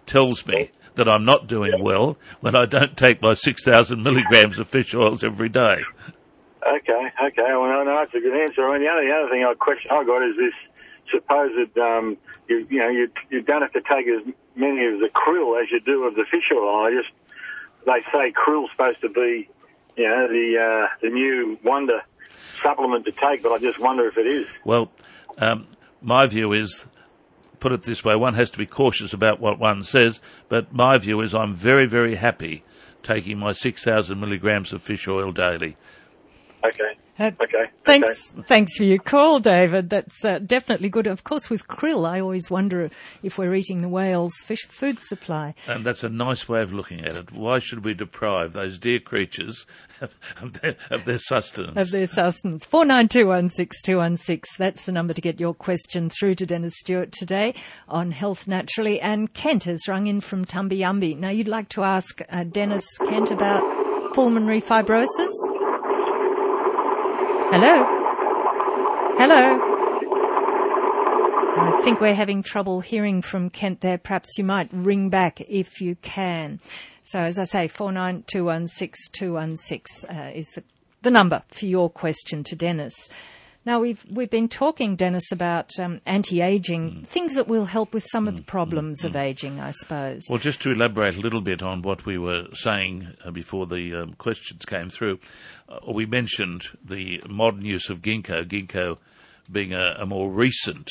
tells 0.06 0.46
me 0.46 0.72
that 0.96 1.10
I'm 1.10 1.26
not 1.26 1.48
doing 1.48 1.82
well 1.82 2.18
when 2.42 2.56
I 2.56 2.66
don't 2.66 2.96
take 2.96 3.22
my 3.22 3.34
six 3.34 3.64
thousand 3.64 4.04
milligrams 4.04 4.60
of 4.60 4.68
fish 4.68 4.94
oils 4.94 5.24
every 5.24 5.50
day. 5.50 5.82
Okay, 6.66 7.12
okay. 7.28 7.50
Well, 7.52 7.84
no, 7.84 7.86
that's 7.86 8.14
a 8.14 8.20
good 8.20 8.40
answer. 8.40 8.68
I 8.68 8.74
mean, 8.74 8.84
the 8.84 8.90
other, 8.90 9.02
the 9.02 9.14
other 9.14 9.30
thing 9.30 9.44
I 9.44 9.54
question 9.54 9.92
I 9.92 10.04
got 10.06 10.24
is 10.24 10.36
this 10.38 10.54
supposed, 11.12 11.78
um, 11.78 12.18
you, 12.48 12.66
you 12.70 12.80
know, 12.80 12.90
you, 12.90 13.10
you 13.30 13.42
don't 13.42 13.62
have 13.62 13.74
to 13.74 13.82
take 13.82 14.08
as 14.08 14.24
many 14.56 14.86
of 14.86 15.00
the 15.00 15.10
krill 15.10 15.62
as 15.62 15.70
you 15.72 15.82
do 15.82 16.06
of 16.06 16.16
the 16.16 16.24
fish 16.32 16.50
oil. 16.54 16.86
I 16.86 16.92
just, 16.92 17.12
they 17.86 18.02
say 18.12 18.32
krill's 18.32 18.70
supposed 18.72 19.02
to 19.02 19.10
be, 19.10 19.50
you 19.96 20.08
know, 20.08 20.28
the, 20.28 20.58
uh, 20.60 20.88
the 21.02 21.10
new 21.10 21.58
wonder 21.64 22.02
supplement 22.62 23.06
to 23.06 23.12
take, 23.12 23.44
but 23.44 23.52
I 23.52 23.58
just 23.58 23.80
wonder 23.80 24.08
if 24.08 24.18
it 24.18 24.28
is. 24.28 24.48
Well, 24.64 24.92
um, 25.38 25.66
my 26.02 26.28
view 26.28 26.54
is, 26.54 26.86
put 27.60 27.72
it 27.72 27.84
this 27.84 28.04
way, 28.04 28.16
one 28.16 28.34
has 28.36 28.52
to 28.52 28.58
be 28.58 28.66
cautious 28.66 29.14
about 29.14 29.40
what 29.40 29.60
one 29.60 29.84
says, 29.84 30.22
but 30.50 30.74
my 30.74 30.98
view 30.98 31.22
is 31.22 31.36
I'm 31.36 31.54
very, 31.54 31.86
very 31.86 32.16
happy 32.16 32.64
taking 33.04 33.38
my 33.38 33.52
6,000 33.52 34.20
milligrams 34.20 34.72
of 34.74 34.82
fish 34.82 35.08
oil 35.08 35.32
daily. 35.32 35.76
Okay. 36.66 36.98
Uh, 37.20 37.32
Okay. 37.42 37.66
Thanks, 37.86 38.32
Okay. 38.34 38.44
thanks 38.48 38.76
for 38.78 38.84
your 38.86 38.98
call, 38.98 39.40
David. 39.40 39.90
That's 39.90 40.24
uh, 40.26 40.40
definitely 40.40 40.90
good. 40.90 41.06
Of 41.06 41.24
course, 41.24 41.50
with 41.50 41.68
krill, 41.68 42.08
I 42.08 42.20
always 42.20 42.50
wonder 42.50 42.90
if 43.22 43.38
we're 43.38 43.54
eating 43.54 43.82
the 43.82 43.90
whale's 43.90 44.34
fish 44.44 44.64
food 44.66 45.00
supply. 45.00 45.54
And 45.68 45.84
that's 45.86 46.04
a 46.04 46.10
nice 46.10 46.50
way 46.50 46.62
of 46.62 46.74
looking 46.74 47.02
at 47.02 47.14
it. 47.16 47.32
Why 47.32 47.60
should 47.60 47.84
we 47.86 47.94
deprive 47.94 48.54
those 48.54 48.80
dear 48.80 49.00
creatures 49.00 49.66
of, 50.02 50.16
of, 50.42 50.62
their, 50.62 50.76
of 50.90 51.06
their 51.06 51.18
sustenance? 51.20 51.78
of 51.78 51.92
their 51.92 52.08
sustenance. 52.08 52.66
Four 52.66 52.86
nine 52.86 53.08
two 53.10 53.28
one 53.28 53.50
six 53.50 53.82
two 53.82 53.98
one 53.98 54.18
six. 54.18 54.56
That's 54.58 54.86
the 54.86 54.92
number 54.92 55.14
to 55.14 55.22
get 55.22 55.40
your 55.40 55.54
question 55.54 56.10
through 56.10 56.36
to 56.36 56.46
Dennis 56.48 56.74
Stewart 56.78 57.12
today 57.12 57.54
on 57.88 58.12
Health 58.12 58.48
Naturally. 58.48 59.00
And 59.02 59.32
Kent 59.34 59.66
has 59.66 59.88
rung 59.88 60.08
in 60.08 60.20
from 60.22 60.46
Tumbi 60.46 60.80
Umbi. 60.80 61.16
Now 61.18 61.30
you'd 61.30 61.48
like 61.48 61.70
to 61.70 61.84
ask 61.84 62.22
uh, 62.30 62.44
Dennis 62.46 62.86
Kent 63.08 63.30
about 63.30 63.62
pulmonary 64.14 64.62
fibrosis. 64.62 65.30
Hello. 67.52 67.84
Hello. 69.18 69.74
I 71.56 71.82
think 71.84 72.00
we're 72.00 72.16
having 72.16 72.42
trouble 72.42 72.82
hearing 72.82 73.22
from 73.22 73.50
Kent 73.50 73.82
there. 73.82 73.98
Perhaps 73.98 74.38
you 74.38 74.44
might 74.44 74.70
ring 74.72 75.10
back 75.10 75.42
if 75.42 75.82
you 75.82 75.96
can. 76.02 76.60
So 77.04 77.20
as 77.20 77.38
I 77.38 77.44
say, 77.44 77.68
49216216 77.68 80.10
uh, 80.10 80.32
is 80.34 80.52
the, 80.52 80.64
the 81.04 81.12
number 81.12 81.44
for 81.50 81.66
your 81.66 81.90
question 81.90 82.44
to 82.46 82.56
Dennis. 82.56 83.10
Now 83.66 83.80
we've 83.80 84.06
we've 84.10 84.30
been 84.30 84.50
talking, 84.50 84.98
Dennis, 84.98 85.32
about 85.32 85.72
um, 85.80 86.02
anti-aging 86.06 86.92
mm. 86.92 87.08
things 87.08 87.36
that 87.36 87.48
will 87.48 87.66
help 87.66 87.94
with 87.94 88.06
some 88.12 88.26
mm. 88.26 88.30
of 88.30 88.36
the 88.36 88.42
mm, 88.42 88.48
problems 88.48 89.02
mm. 89.02 89.06
of 89.06 89.16
aging, 89.16 89.60
I 89.60 89.72
suppose. 89.72 90.24
Well, 90.30 90.40
just 90.40 90.62
to 90.64 90.72
elaborate 90.72 91.16
a 91.16 91.22
little 91.22 91.42
bit 91.42 91.64
on 91.64 91.82
what 91.82 92.06
we 92.06 92.18
were 92.18 92.48
saying 92.54 93.08
uh, 93.24 93.32
before 93.32 93.66
the 93.66 94.02
um, 94.02 94.14
questions 94.16 94.66
came 94.66 94.90
through, 94.90 95.20
uh, 95.70 95.80
we 95.92 96.06
mentioned 96.06 96.66
the 96.84 97.22
modern 97.30 97.64
use 97.64 97.90
of 97.90 98.02
ginkgo. 98.02 98.46
Ginkgo 98.46 98.98
being 99.50 99.74
a, 99.74 99.96
a 100.00 100.06
more 100.06 100.30
recent 100.30 100.90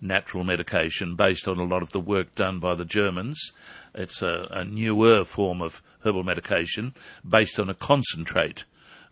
natural 0.00 0.44
medication 0.44 1.16
based 1.16 1.46
on 1.46 1.58
a 1.58 1.64
lot 1.64 1.82
of 1.82 1.90
the 1.90 2.00
work 2.00 2.34
done 2.34 2.58
by 2.58 2.74
the 2.74 2.84
Germans. 2.84 3.52
It's 3.94 4.22
a, 4.22 4.48
a 4.50 4.64
newer 4.64 5.24
form 5.24 5.60
of 5.60 5.82
herbal 6.00 6.24
medication 6.24 6.94
based 7.26 7.58
on 7.58 7.68
a 7.68 7.74
concentrate 7.74 8.64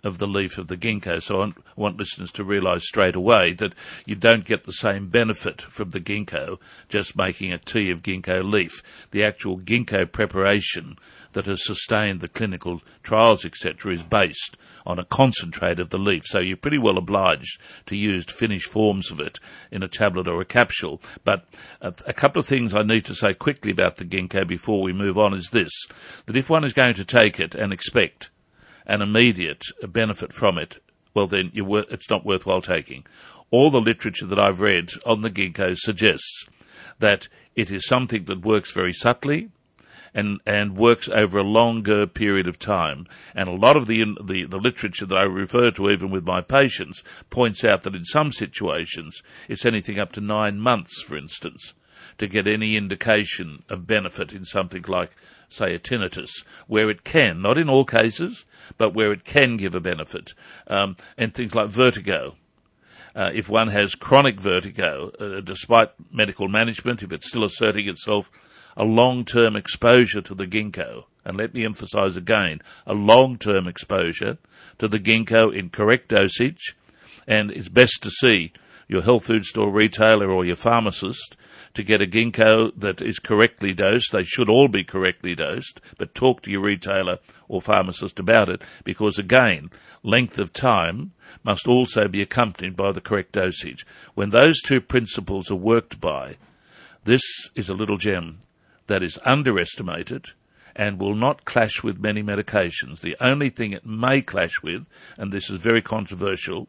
of 0.05 0.19
the 0.19 0.27
leaf 0.27 0.59
of 0.59 0.69
the 0.69 0.77
ginkgo. 0.77 1.23
So 1.23 1.43
I 1.43 1.53
want 1.77 1.99
listeners 1.99 2.33
to 2.33 2.45
realise 2.45 2.87
straight 2.87 3.17
away 3.17 3.53
that 3.55 3.75
you 4.07 4.15
don't 4.15 4.45
get 4.45 4.65
the 4.65 4.73
same 4.73 5.09
benefit 5.09 5.63
from 5.63 5.91
the 5.91 6.01
ginkgo 6.01 6.59
just 6.89 7.17
making 7.17 7.53
a 7.53 7.59
tea 7.59 7.91
of 7.91 8.03
ginkgo 8.03 8.43
leaf. 8.43 8.83
The 9.11 9.25
actual 9.25 9.59
ginkgo 9.59 10.11
preparation 10.11 10.97
that 11.33 11.47
has 11.47 11.65
sustained 11.65 12.21
the 12.21 12.29
clinical 12.29 12.83
trials, 13.03 13.45
etc., 13.45 13.93
is 13.93 14.03
based 14.03 14.57
on 14.85 14.99
a 14.99 15.05
concentrate 15.05 15.79
of 15.79 15.91
the 15.91 15.99
leaf. 15.99 16.25
So 16.27 16.41
you're 16.41 16.57
pretty 16.57 16.79
well 16.79 16.99
obliged 16.99 17.61
to 17.87 17.97
use 17.97 18.25
finished 18.25 18.69
forms 18.69 19.11
of 19.11 19.21
it 19.21 19.39
in 19.71 19.83
a 19.83 19.89
tablet 19.89 20.29
or 20.29 20.41
a 20.41 20.45
capsule. 20.45 21.01
But 21.25 21.45
a, 21.81 21.95
a 22.07 22.13
couple 22.13 22.41
of 22.41 22.47
things 22.47 22.75
I 22.75 22.83
need 22.83 23.05
to 23.07 23.15
say 23.15 23.35
quickly 23.35 23.71
about 23.71 23.97
the 23.97 24.05
ginkgo 24.05 24.47
before 24.47 24.83
we 24.83 24.93
move 24.93 25.17
on 25.17 25.33
is 25.33 25.51
this, 25.51 25.73
that 26.27 26.37
if 26.37 26.51
one 26.51 26.65
is 26.65 26.73
going 26.73 26.95
to 26.95 27.05
take 27.05 27.41
it 27.41 27.55
and 27.55 27.73
expect 27.73 28.31
an 28.87 29.03
immediate 29.03 29.65
benefit 29.89 30.33
from 30.33 30.59
it, 30.59 30.83
well 31.15 31.27
then 31.27 31.51
wor- 31.57 31.87
it's 31.91 32.11
not 32.11 32.27
worthwhile 32.27 32.63
taking. 32.63 33.07
All 33.51 33.71
the 33.71 33.81
literature 33.81 34.27
that 34.27 34.39
I've 34.39 34.61
read 34.61 34.91
on 35.05 35.21
the 35.21 35.31
ginkgo 35.31 35.77
suggests 35.77 36.47
that 36.99 37.29
it 37.55 37.71
is 37.71 37.87
something 37.87 38.25
that 38.25 38.45
works 38.45 38.73
very 38.73 38.93
subtly, 38.93 39.51
and 40.15 40.41
and 40.47 40.77
works 40.77 41.09
over 41.09 41.39
a 41.39 41.43
longer 41.45 42.07
period 42.07 42.47
of 42.47 42.59
time. 42.59 43.07
And 43.35 43.49
a 43.49 43.53
lot 43.53 43.77
of 43.77 43.87
the, 43.87 44.05
the 44.23 44.45
the 44.45 44.59
literature 44.59 45.07
that 45.07 45.17
I 45.17 45.23
refer 45.23 45.71
to, 45.73 45.91
even 45.91 46.11
with 46.11 46.27
my 46.27 46.41
patients, 46.41 47.03
points 47.31 47.65
out 47.65 47.83
that 47.83 47.95
in 47.95 48.05
some 48.05 48.33
situations 48.33 49.23
it's 49.49 49.67
anything 49.67 49.99
up 49.99 50.13
to 50.13 50.21
nine 50.21 50.59
months, 50.59 51.03
for 51.03 51.17
instance, 51.17 51.75
to 52.19 52.27
get 52.27 52.47
any 52.47 52.77
indication 52.77 53.63
of 53.69 53.87
benefit 53.87 54.33
in 54.33 54.45
something 54.45 54.85
like 54.87 55.13
say 55.53 55.75
a 55.75 55.79
tinnitus, 55.79 56.31
where 56.67 56.91
it 56.91 57.05
can, 57.05 57.43
not 57.43 57.59
in 57.59 57.69
all 57.69 57.85
cases, 57.85 58.45
but 58.79 58.95
where 58.95 59.13
it 59.13 59.25
can 59.25 59.57
give 59.57 59.75
a 59.75 59.81
benefit, 59.81 60.35
um, 60.67 60.97
and 61.17 61.35
things 61.35 61.55
like 61.55 61.69
vertigo. 61.69 62.37
Uh, 63.15 63.31
if 63.35 63.49
one 63.49 63.69
has 63.69 63.95
chronic 63.95 64.41
vertigo, 64.41 65.11
uh, 65.21 65.41
despite 65.41 65.91
medical 66.11 66.49
management, 66.49 67.03
if 67.03 67.13
it's 67.13 67.29
still 67.29 67.45
asserting 67.45 67.89
itself, 67.89 68.31
a 68.77 68.85
long-term 68.85 69.55
exposure 69.55 70.23
to 70.23 70.35
the 70.35 70.47
ginkgo, 70.47 71.05
and 71.25 71.37
let 71.37 71.53
me 71.53 71.65
emphasize 71.65 72.17
again, 72.17 72.61
a 72.87 72.95
long-term 72.95 73.69
exposure 73.69 74.39
to 74.79 74.89
the 74.89 74.99
ginkgo 74.99 75.55
in 75.55 75.69
correct 75.69 76.09
dosage, 76.09 76.75
and 77.27 77.51
it's 77.51 77.69
best 77.69 78.03
to 78.03 78.11
see 78.11 78.53
your 78.89 79.03
health 79.03 79.27
food 79.27 79.45
store 79.45 79.71
retailer 79.71 80.31
or 80.31 80.45
your 80.45 80.57
pharmacist 80.57 81.37
to 81.75 81.83
get 81.83 82.03
a 82.03 82.07
ginkgo 82.07 82.73
that 82.77 83.01
is 83.01 83.19
correctly 83.19 83.73
dosed. 83.73 84.13
They 84.13 84.25
should 84.25 84.49
all 84.49 84.69
be 84.69 84.85
correctly 84.85 85.35
dosed, 85.35 85.81
but 85.99 86.15
talk 86.15 86.43
to 86.43 86.51
your 86.51 86.63
retailer 86.63 87.19
or 87.49 87.63
pharmacist 87.63 88.19
about 88.21 88.49
it 88.49 88.63
because 88.85 89.19
again, 89.19 89.71
length 90.03 90.39
of 90.39 90.53
time 90.53 91.13
must 91.45 91.67
also 91.67 92.09
be 92.09 92.23
accompanied 92.23 92.77
by 92.77 92.93
the 92.93 93.01
correct 93.01 93.33
dosage. 93.33 93.87
When 94.15 94.31
those 94.31 94.61
two 94.61 94.81
principles 94.81 95.51
are 95.51 95.57
worked 95.57 96.01
by, 96.01 96.37
this 97.05 97.23
is 97.55 97.69
a 97.69 97.75
little 97.75 97.97
gem 97.97 98.41
that 98.87 99.03
is 99.03 99.19
underestimated 99.25 100.27
and 100.75 100.99
will 100.99 101.15
not 101.15 101.45
clash 101.45 101.83
with 101.83 102.01
many 102.01 102.23
medications. 102.23 103.01
The 103.01 103.17
only 103.21 103.51
thing 103.51 103.73
it 103.73 103.85
may 103.85 104.23
clash 104.23 104.63
with, 104.63 104.87
and 105.19 105.33
this 105.33 105.51
is 105.51 105.59
very 105.59 105.83
controversial, 105.83 106.69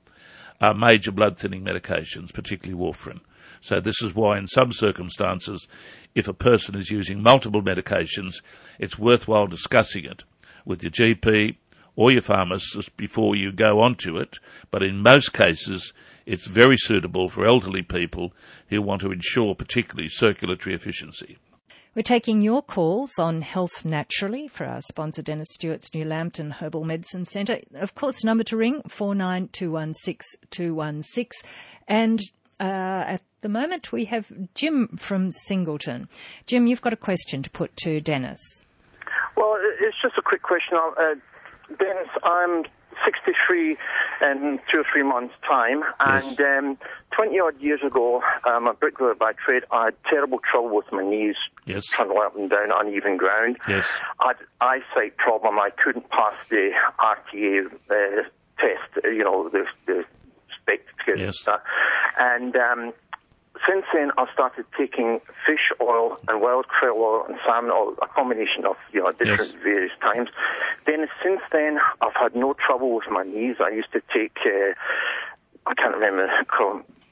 are 0.60 0.74
major 0.74 1.12
blood 1.12 1.38
thinning 1.38 1.63
medications, 1.63 2.33
particularly 2.33 2.81
warfarin. 2.81 3.22
So 3.63 3.79
this 3.79 4.01
is 4.01 4.13
why 4.13 4.38
in 4.38 4.48
some 4.48 4.74
circumstances, 4.74 5.70
if 6.15 6.27
a 6.27 6.34
person 6.34 6.75
is 6.75 6.91
using 6.91 7.24
multiple 7.24 7.62
medications, 7.62 8.41
it's 8.77 9.00
worthwhile 9.00 9.48
discussing 9.48 10.03
it 10.03 10.25
with 10.65 10.84
your 10.84 10.91
GP 10.91 11.55
or 11.96 12.12
your 12.12 12.22
pharmacist 12.22 12.98
before 12.98 13.38
you 13.38 13.53
go 13.53 13.79
onto 13.79 14.17
it. 14.17 14.38
But 14.70 14.84
in 14.84 15.01
most 15.01 15.32
cases, 15.32 15.93
it's 16.25 16.46
very 16.46 16.75
suitable 16.77 17.29
for 17.29 17.46
elderly 17.46 17.84
people 17.84 18.34
who 18.67 18.82
want 18.82 19.00
to 19.01 19.13
ensure 19.13 19.55
particularly 19.55 20.10
circulatory 20.10 20.75
efficiency. 20.75 21.38
We're 21.96 22.01
taking 22.01 22.41
your 22.41 22.63
calls 22.63 23.17
on 23.17 23.43
Health 23.43 23.86
Naturally 23.86 24.50
for 24.50 24.65
our 24.65 24.82
sponsor, 24.82 25.22
Dennis 25.22 25.48
Stewart's 25.53 25.93
New 25.93 26.03
Lambton 26.03 26.51
Herbal 26.51 26.84
Medicine 26.84 27.24
Centre. 27.24 27.60
Of 27.75 27.96
course, 27.96 28.25
number 28.25 28.43
to 28.46 28.58
ring, 28.58 28.82
49216216. 28.89 31.29
And 31.88 32.20
at 32.60 33.22
the 33.41 33.50
moment, 33.50 33.91
we 33.91 34.05
have 34.05 34.31
Jim 34.55 34.88
from 34.98 35.31
Singleton. 35.31 36.07
Jim, 36.48 36.67
you've 36.67 36.81
got 36.81 36.93
a 36.93 36.98
question 36.98 37.43
to 37.43 37.50
put 37.50 37.75
to 37.77 38.00
Dennis. 38.00 38.39
Well, 39.36 39.57
it's 39.81 39.98
just 40.01 40.17
a 40.17 40.22
quick 40.22 40.43
question. 40.43 40.77
Uh, 40.77 41.15
Dennis, 41.77 42.10
I'm 42.24 42.63
63 43.05 43.77
in 44.22 44.60
two 44.72 44.79
or 44.79 44.86
three 44.91 45.03
months' 45.03 45.33
time. 45.50 45.83
And 46.00 46.39
um, 46.39 46.77
20 47.15 47.39
odd 47.39 47.60
years 47.60 47.81
ago, 47.86 48.22
I'm 48.45 48.67
a 48.67 48.74
bricklayer 48.74 49.15
by 49.15 49.33
trade. 49.33 49.63
I 49.72 49.86
had 49.86 49.95
terrible 50.10 50.39
trouble 50.39 50.75
with 50.75 50.91
my 50.91 51.03
knees, 51.03 51.36
yes. 51.65 51.86
trying 51.88 52.10
to 52.10 52.15
up 52.15 52.36
and 52.36 52.50
down 52.50 52.69
uneven 52.74 53.17
ground. 53.17 53.57
Yes. 53.67 53.88
I 54.19 54.27
had 54.27 54.38
eyesight 54.62 55.17
problem. 55.17 55.60
I 55.60 55.69
couldn't 55.83 56.10
pass 56.10 56.36
the 56.50 56.72
RTA 57.00 57.65
uh, 57.89 58.24
test, 58.60 59.05
you 59.05 59.24
know, 59.24 59.50
the, 59.50 59.65
the 59.86 60.03
spec 60.62 60.79
yes. 61.07 61.43
And 62.20 62.55
um, 62.55 62.93
since 63.67 63.86
then, 63.93 64.12
I've 64.17 64.29
started 64.34 64.65
taking 64.77 65.20
fish 65.46 65.72
oil 65.82 66.17
and 66.27 66.41
wild 66.41 66.65
krill 66.67 66.96
oil 66.96 67.25
and 67.27 67.38
salmon 67.46 67.72
oil, 67.72 67.96
a 68.01 68.08
combination 68.08 68.65
of 68.65 68.75
you 68.91 69.03
know 69.03 69.12
different 69.12 69.53
yes. 69.53 69.63
various 69.63 69.91
times. 70.01 70.29
Then 70.86 71.05
since 71.24 71.41
then, 71.51 71.79
I've 72.01 72.15
had 72.15 72.36
no 72.36 72.53
trouble 72.53 72.96
with 72.96 73.10
my 73.10 73.24
knees. 73.24 73.58
I 73.60 73.70
used 73.70 73.91
to 73.93 74.01
take, 74.13 74.38
uh, 74.46 74.74
I 75.65 75.74
can't 75.75 75.96
remember, 75.96 76.27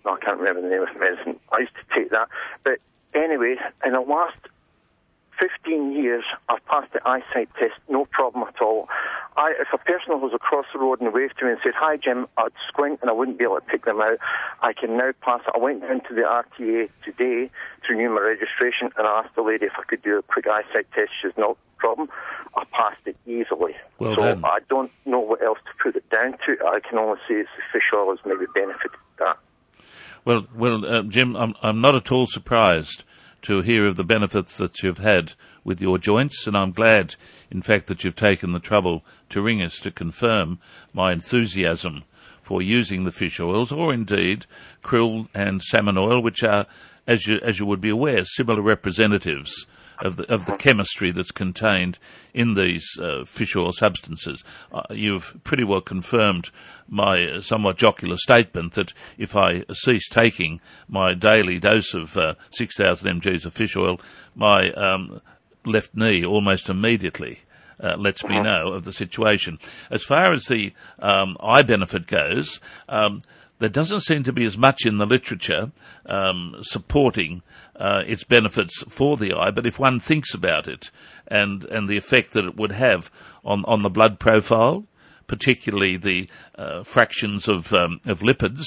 no, 0.03 0.13
I 0.13 0.19
can't 0.19 0.39
remember 0.39 0.61
the 0.61 0.69
name 0.69 0.81
of 0.81 0.93
the 0.93 0.99
medicine. 0.99 1.39
I 1.51 1.59
used 1.59 1.75
to 1.75 1.95
take 1.95 2.09
that, 2.09 2.27
but 2.63 2.79
anyway, 3.13 3.55
in 3.85 3.93
the 3.93 4.01
last 4.01 4.37
15 5.41 5.91
years, 5.91 6.23
I've 6.47 6.63
passed 6.65 6.93
the 6.93 7.01
eyesight 7.03 7.49
test, 7.57 7.73
no 7.89 8.05
problem 8.05 8.47
at 8.47 8.61
all. 8.61 8.87
I, 9.35 9.53
if 9.59 9.67
a 9.73 9.77
person 9.77 10.21
was 10.21 10.33
across 10.35 10.65
the 10.71 10.79
road 10.79 11.01
and 11.01 11.11
waved 11.13 11.39
to 11.39 11.45
me 11.45 11.51
and 11.51 11.59
said, 11.63 11.73
Hi 11.75 11.97
Jim, 11.97 12.27
I'd 12.37 12.53
squint 12.67 12.99
and 13.01 13.09
I 13.09 13.13
wouldn't 13.13 13.39
be 13.39 13.45
able 13.45 13.55
to 13.55 13.65
pick 13.65 13.85
them 13.85 13.99
out. 13.99 14.19
I 14.61 14.73
can 14.73 14.97
now 14.97 15.11
pass 15.21 15.41
it. 15.47 15.53
I 15.55 15.57
went 15.57 15.81
down 15.81 16.01
to 16.09 16.13
the 16.13 16.21
RTA 16.21 16.89
today 17.03 17.49
to 17.87 17.93
renew 17.93 18.13
my 18.13 18.21
registration 18.21 18.91
and 18.97 19.07
I 19.07 19.23
asked 19.23 19.35
the 19.35 19.41
lady 19.41 19.65
if 19.65 19.73
I 19.79 19.83
could 19.87 20.03
do 20.03 20.19
a 20.19 20.21
quick 20.21 20.45
eyesight 20.47 20.91
test. 20.93 21.09
She's 21.21 21.31
no 21.37 21.57
problem. 21.77 22.09
I 22.55 22.65
passed 22.71 23.01
it 23.05 23.17
easily. 23.25 23.73
Well 23.97 24.15
so. 24.15 24.39
I 24.43 24.59
don't 24.69 24.91
know 25.05 25.19
what 25.19 25.41
else 25.41 25.59
to 25.65 25.71
put 25.81 25.95
it 25.95 26.07
down 26.09 26.33
to. 26.45 26.57
I 26.67 26.79
can 26.87 26.99
only 26.99 27.17
say 27.27 27.35
it's 27.35 27.49
the 27.57 27.63
fish 27.73 27.89
oil 27.95 28.11
has 28.11 28.19
maybe 28.25 28.45
benefited 28.53 28.99
that. 29.17 29.37
Well, 30.23 30.45
well, 30.55 30.85
uh, 30.85 31.01
Jim, 31.03 31.35
I'm, 31.35 31.55
I'm 31.63 31.81
not 31.81 31.95
at 31.95 32.11
all 32.11 32.27
surprised 32.27 33.05
to 33.43 33.61
hear 33.61 33.87
of 33.87 33.95
the 33.95 34.03
benefits 34.03 34.57
that 34.57 34.83
you've 34.83 34.99
had 34.99 35.33
with 35.63 35.81
your 35.81 35.97
joints, 35.97 36.47
and 36.47 36.55
I'm 36.55 36.71
glad, 36.71 37.15
in 37.49 37.61
fact, 37.61 37.87
that 37.87 38.03
you've 38.03 38.15
taken 38.15 38.51
the 38.51 38.59
trouble 38.59 39.03
to 39.29 39.41
ring 39.41 39.61
us 39.61 39.79
to 39.79 39.91
confirm 39.91 40.59
my 40.93 41.11
enthusiasm 41.11 42.03
for 42.43 42.61
using 42.61 43.03
the 43.03 43.11
fish 43.11 43.39
oils, 43.39 43.71
or 43.71 43.93
indeed 43.93 44.45
krill 44.83 45.27
and 45.33 45.61
salmon 45.61 45.97
oil, 45.97 46.21
which 46.21 46.43
are, 46.43 46.65
as 47.07 47.25
you 47.25 47.39
as 47.41 47.59
you 47.59 47.65
would 47.65 47.81
be 47.81 47.89
aware, 47.89 48.23
similar 48.23 48.61
representatives 48.61 49.65
of 50.01 50.17
the 50.17 50.31
of 50.31 50.45
the 50.45 50.55
chemistry 50.57 51.11
that's 51.11 51.31
contained 51.31 51.99
in 52.33 52.55
these 52.55 52.85
uh, 53.01 53.23
fish 53.25 53.55
oil 53.55 53.71
substances. 53.71 54.43
Uh, 54.71 54.81
you've 54.89 55.39
pretty 55.43 55.63
well 55.63 55.81
confirmed 55.81 56.49
my 56.87 57.39
somewhat 57.39 57.77
jocular 57.77 58.17
statement 58.17 58.73
that 58.73 58.93
if 59.17 59.35
I 59.35 59.63
cease 59.71 60.09
taking 60.09 60.59
my 60.87 61.13
daily 61.13 61.59
dose 61.59 61.93
of 61.93 62.17
uh, 62.17 62.35
6,000 62.51 63.21
mg's 63.21 63.45
of 63.45 63.53
fish 63.53 63.77
oil, 63.77 63.99
my 64.35 64.71
um, 64.71 65.21
left 65.65 65.95
knee 65.95 66.25
almost 66.25 66.69
immediately 66.69 67.39
uh, 67.81 67.95
lets 67.97 68.23
me 68.25 68.41
know 68.41 68.73
of 68.73 68.85
the 68.85 68.93
situation. 68.93 69.59
As 69.89 70.03
far 70.03 70.31
as 70.33 70.45
the 70.45 70.73
um, 70.99 71.37
eye 71.39 71.63
benefit 71.63 72.07
goes, 72.07 72.59
um, 72.87 73.21
there 73.61 73.69
doesn't 73.69 74.01
seem 74.01 74.23
to 74.23 74.33
be 74.33 74.43
as 74.43 74.57
much 74.57 74.87
in 74.87 74.97
the 74.97 75.05
literature 75.05 75.71
um, 76.07 76.55
supporting 76.61 77.43
uh, 77.75 78.01
its 78.07 78.23
benefits 78.23 78.83
for 78.89 79.17
the 79.17 79.33
eye, 79.33 79.51
but 79.51 79.67
if 79.67 79.77
one 79.77 79.99
thinks 79.99 80.33
about 80.33 80.67
it 80.67 80.89
and, 81.27 81.63
and 81.65 81.87
the 81.87 81.95
effect 81.95 82.33
that 82.33 82.43
it 82.43 82.57
would 82.57 82.71
have 82.71 83.11
on, 83.45 83.63
on 83.65 83.83
the 83.83 83.89
blood 83.89 84.19
profile, 84.19 84.83
particularly 85.27 85.95
the 85.95 86.27
uh, 86.57 86.83
fractions 86.83 87.47
of, 87.47 87.71
um, 87.71 88.01
of 88.07 88.21
lipids 88.21 88.65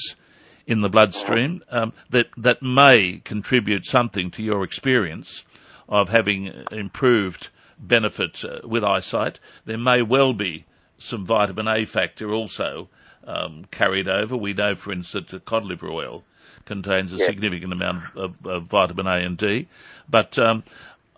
in 0.65 0.79
the 0.79 0.89
bloodstream, 0.89 1.61
um, 1.71 1.91
that, 2.09 2.27
that 2.37 2.63
may 2.63 3.21
contribute 3.25 3.85
something 3.85 4.31
to 4.31 4.41
your 4.41 4.63
experience 4.63 5.43
of 5.89 6.07
having 6.07 6.51
improved 6.71 7.49
benefit 7.77 8.45
uh, 8.45 8.65
with 8.65 8.85
eyesight. 8.85 9.41
There 9.65 9.77
may 9.77 10.01
well 10.01 10.31
be 10.31 10.65
some 10.97 11.25
vitamin 11.25 11.67
A 11.67 11.83
factor 11.83 12.33
also 12.33 12.87
um, 13.25 13.65
carried 13.71 14.07
over. 14.07 14.35
We 14.37 14.53
know, 14.53 14.75
for 14.75 14.91
instance, 14.91 15.31
that 15.31 15.45
cod 15.45 15.65
liver 15.65 15.89
oil 15.89 16.23
contains 16.65 17.13
a 17.13 17.19
significant 17.19 17.73
amount 17.73 18.03
of, 18.15 18.17
of, 18.17 18.45
of, 18.45 18.63
vitamin 18.63 19.07
A 19.07 19.17
and 19.17 19.37
D, 19.37 19.67
but 20.09 20.37
um, 20.39 20.63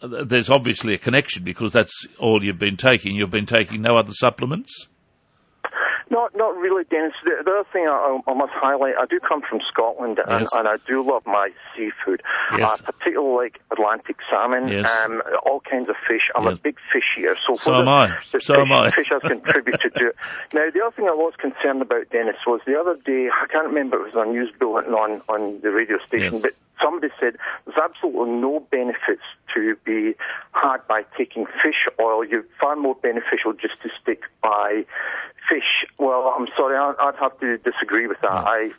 there's 0.02 0.50
obviously 0.50 0.94
a 0.94 0.98
connection 0.98 1.44
because 1.44 1.72
that's 1.72 2.06
all 2.20 2.44
you've 2.44 2.60
been 2.60 2.78
taking. 2.78 3.16
You've 3.16 3.30
been 3.30 3.46
taking 3.46 3.82
no 3.82 3.98
other 3.98 4.14
supplements. 4.14 4.88
Not, 6.10 6.36
not 6.36 6.56
really, 6.56 6.84
Dennis. 6.86 7.14
The, 7.24 7.44
the 7.44 7.52
other 7.52 7.70
thing 7.72 7.88
I, 7.88 8.20
I, 8.28 8.34
must 8.34 8.54
highlight, 8.54 8.96
I 9.00 9.06
do 9.06 9.20
come 9.20 9.42
from 9.42 9.60
Scotland, 9.68 10.20
and, 10.26 10.42
yes. 10.42 10.50
and 10.54 10.68
I 10.68 10.78
do 10.88 11.06
love 11.06 11.24
my 11.26 11.50
seafood. 11.76 12.22
Yes. 12.58 12.82
I 12.82 12.92
particularly 12.92 13.36
like 13.36 13.60
Atlantic 13.72 14.18
salmon, 14.30 14.70
yes. 14.70 14.90
um, 15.04 15.22
all 15.46 15.60
kinds 15.60 15.90
of 15.90 15.96
fish. 16.08 16.30
I'm 16.36 16.46
yes. 16.46 16.54
a 16.54 16.58
big 16.58 16.78
fish 16.92 17.18
eater, 17.20 17.36
so, 17.46 17.58
so 17.58 17.76
am 17.76 17.90
I. 17.90 18.08
The 18.32 18.40
so 18.40 18.54
fish, 18.54 18.58
am 18.58 18.72
I. 18.72 18.92
fish 18.92 19.08
has 19.10 19.22
contributed 19.22 19.94
to 19.96 20.08
it. 20.08 20.16
Now, 20.54 20.70
the 20.74 20.82
other 20.82 20.96
thing 20.96 21.06
I 21.06 21.14
was 21.14 21.34
concerned 21.38 21.82
about, 21.82 22.10
Dennis, 22.10 22.38
was 22.46 22.62
the 22.66 22.80
other 22.80 22.96
day. 23.06 23.30
I 23.30 23.48
can't 23.48 23.68
remember 23.68 23.98
if 23.98 24.14
it 24.14 24.16
was 24.16 24.28
on 24.28 24.34
news 24.34 24.52
bulletin 24.58 24.94
on 24.94 25.22
on 25.28 25.60
the 25.62 25.72
radio 25.72 25.98
station, 26.06 26.42
but 26.42 26.54
somebody 26.82 27.12
said 27.20 27.38
there's 27.66 27.78
absolutely 27.78 28.32
no 28.34 28.60
benefits 28.72 29.24
to 29.54 29.76
be 29.86 30.14
had 30.52 30.78
by 30.88 31.04
taking 31.18 31.46
fish 31.46 31.88
oil. 32.00 32.26
You're 32.26 32.46
far 32.60 32.76
more 32.76 32.96
beneficial 32.96 33.54
just 33.54 33.82
to 33.84 33.90
stick 34.02 34.24
by 34.42 34.86
fish. 35.50 35.86
Well, 35.98 36.34
I'm 36.38 36.48
sorry, 36.56 36.78
I'd 36.78 37.16
have 37.20 37.40
to 37.40 37.58
disagree 37.58 38.08
with 38.08 38.20
that. 38.22 38.32
Yeah. 38.32 38.44
I, 38.44 38.72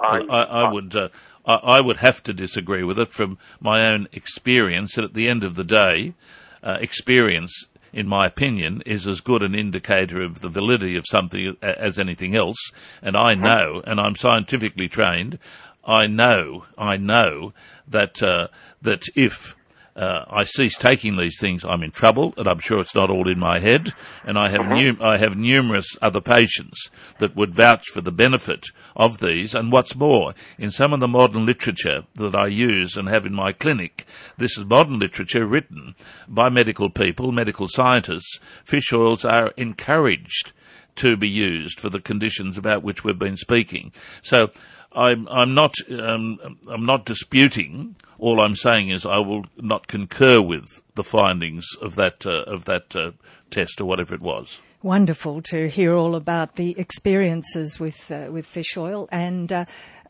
I, 0.00 0.18
I, 0.18 0.42
I, 0.42 0.72
would, 0.72 0.94
uh, 0.94 1.08
I, 1.44 1.54
I, 1.54 1.80
would 1.80 1.98
have 1.98 2.22
to 2.24 2.32
disagree 2.32 2.82
with 2.82 2.98
it 2.98 3.12
from 3.12 3.38
my 3.60 3.86
own 3.86 4.08
experience. 4.12 4.94
That 4.94 5.04
at 5.04 5.14
the 5.14 5.28
end 5.28 5.44
of 5.44 5.54
the 5.54 5.64
day, 5.64 6.14
uh, 6.62 6.78
experience, 6.80 7.68
in 7.92 8.06
my 8.06 8.26
opinion, 8.26 8.82
is 8.84 9.06
as 9.06 9.20
good 9.20 9.42
an 9.42 9.54
indicator 9.54 10.20
of 10.22 10.40
the 10.40 10.48
validity 10.48 10.96
of 10.96 11.04
something 11.06 11.56
as 11.62 11.98
anything 11.98 12.34
else. 12.34 12.58
And 13.00 13.16
I 13.16 13.34
know, 13.34 13.82
and 13.86 14.00
I'm 14.00 14.16
scientifically 14.16 14.88
trained. 14.88 15.38
I 15.86 16.08
know, 16.08 16.64
I 16.76 16.96
know 16.96 17.52
that 17.86 18.22
uh, 18.22 18.48
that 18.82 19.04
if 19.14 19.56
uh, 19.96 20.24
I 20.28 20.44
cease 20.44 20.76
taking 20.76 21.16
these 21.16 21.38
things, 21.40 21.64
I'm 21.64 21.82
in 21.82 21.90
trouble, 21.90 22.34
and 22.36 22.46
I'm 22.46 22.58
sure 22.58 22.80
it's 22.80 22.94
not 22.94 23.08
all 23.08 23.30
in 23.30 23.38
my 23.38 23.60
head. 23.60 23.94
And 24.24 24.38
I 24.38 24.50
have 24.50 24.66
nu- 24.68 24.98
I 25.00 25.16
have 25.16 25.36
numerous 25.36 25.96
other 26.02 26.20
patients 26.20 26.90
that 27.18 27.34
would 27.34 27.54
vouch 27.54 27.86
for 27.92 28.02
the 28.02 28.12
benefit 28.12 28.66
of 28.94 29.18
these. 29.18 29.54
And 29.54 29.72
what's 29.72 29.96
more, 29.96 30.34
in 30.58 30.70
some 30.70 30.92
of 30.92 31.00
the 31.00 31.08
modern 31.08 31.46
literature 31.46 32.04
that 32.14 32.34
I 32.34 32.48
use 32.48 32.96
and 32.96 33.08
have 33.08 33.24
in 33.24 33.32
my 33.32 33.52
clinic, 33.52 34.04
this 34.36 34.58
is 34.58 34.64
modern 34.66 34.98
literature 34.98 35.46
written 35.46 35.94
by 36.28 36.50
medical 36.50 36.90
people, 36.90 37.32
medical 37.32 37.68
scientists. 37.68 38.38
Fish 38.64 38.92
oils 38.92 39.24
are 39.24 39.54
encouraged 39.56 40.52
to 40.96 41.16
be 41.16 41.28
used 41.28 41.78
for 41.78 41.88
the 41.88 42.00
conditions 42.00 42.58
about 42.58 42.82
which 42.82 43.04
we've 43.04 43.18
been 43.18 43.36
speaking. 43.36 43.92
So. 44.22 44.50
I'm, 44.96 45.28
I'm 45.28 45.54
not 45.54 45.74
um, 45.90 46.38
I'm 46.68 46.86
not 46.86 47.04
disputing. 47.04 47.96
All 48.18 48.40
I'm 48.40 48.56
saying 48.56 48.88
is 48.88 49.04
I 49.04 49.18
will 49.18 49.44
not 49.58 49.88
concur 49.88 50.40
with 50.40 50.80
the 50.94 51.04
findings 51.04 51.66
of 51.82 51.96
that 51.96 52.26
uh, 52.26 52.44
of 52.44 52.64
that 52.64 52.96
uh, 52.96 53.10
test 53.50 53.80
or 53.80 53.84
whatever 53.84 54.14
it 54.14 54.22
was. 54.22 54.60
Wonderful 54.82 55.42
to 55.42 55.68
hear 55.68 55.94
all 55.94 56.14
about 56.14 56.56
the 56.56 56.78
experiences 56.78 57.78
with 57.78 58.10
uh, 58.10 58.28
with 58.30 58.46
fish 58.46 58.76
oil, 58.76 59.06
and 59.12 59.52
uh, 59.52 59.64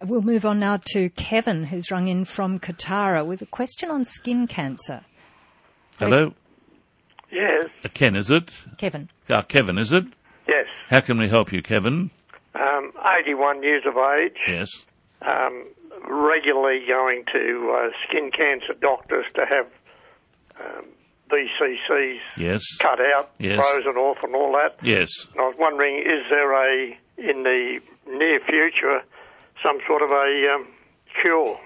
we'll 0.05 0.23
move 0.23 0.47
on 0.47 0.61
now 0.61 0.79
to 0.93 1.11
Kevin, 1.11 1.65
who's 1.65 1.91
rung 1.91 2.07
in 2.07 2.25
from 2.25 2.61
Kotara 2.61 3.27
with 3.27 3.43
a 3.43 3.47
question 3.47 3.91
on 3.91 4.05
skin 4.05 4.47
cancer. 4.47 5.05
Hello. 5.99 6.33
Yes. 7.33 7.69
Uh, 7.85 7.89
Ken, 7.93 8.15
is 8.15 8.31
it? 8.31 8.51
Kevin. 8.79 9.11
Uh, 9.29 9.43
Kevin, 9.43 9.79
is 9.79 9.93
it? 9.93 10.05
Yes. 10.47 10.67
How 10.91 11.01
can 11.01 11.19
we 11.19 11.29
help 11.29 11.53
you, 11.53 11.61
Kevin? 11.61 12.11
Um, 12.59 12.93
81 13.23 13.63
years 13.63 13.83
of 13.87 13.97
age. 13.97 14.37
Yes. 14.47 14.85
Um, 15.23 15.65
regularly 16.09 16.85
going 16.87 17.25
to 17.33 17.77
uh, 17.77 17.91
skin 18.07 18.31
cancer 18.31 18.75
doctors 18.81 19.27
to 19.35 19.45
have 19.45 19.67
um, 20.61 20.87
BCCs 21.31 22.19
yes. 22.37 22.63
cut 22.79 23.01
out, 23.01 23.31
yes. 23.39 23.57
frozen 23.57 23.97
off, 23.97 24.23
and 24.23 24.35
all 24.35 24.53
that. 24.53 24.79
Yes. 24.83 25.11
And 25.33 25.41
I 25.41 25.49
was 25.49 25.57
wondering, 25.59 25.99
is 25.99 26.25
there 26.31 26.53
a 26.53 26.99
in 27.19 27.43
the 27.43 27.81
near 28.07 28.41
future 28.41 29.03
some 29.63 29.79
sort 29.87 30.03
of 30.03 30.11
a 30.11 30.55
um, 30.55 30.67
cure? 31.21 31.59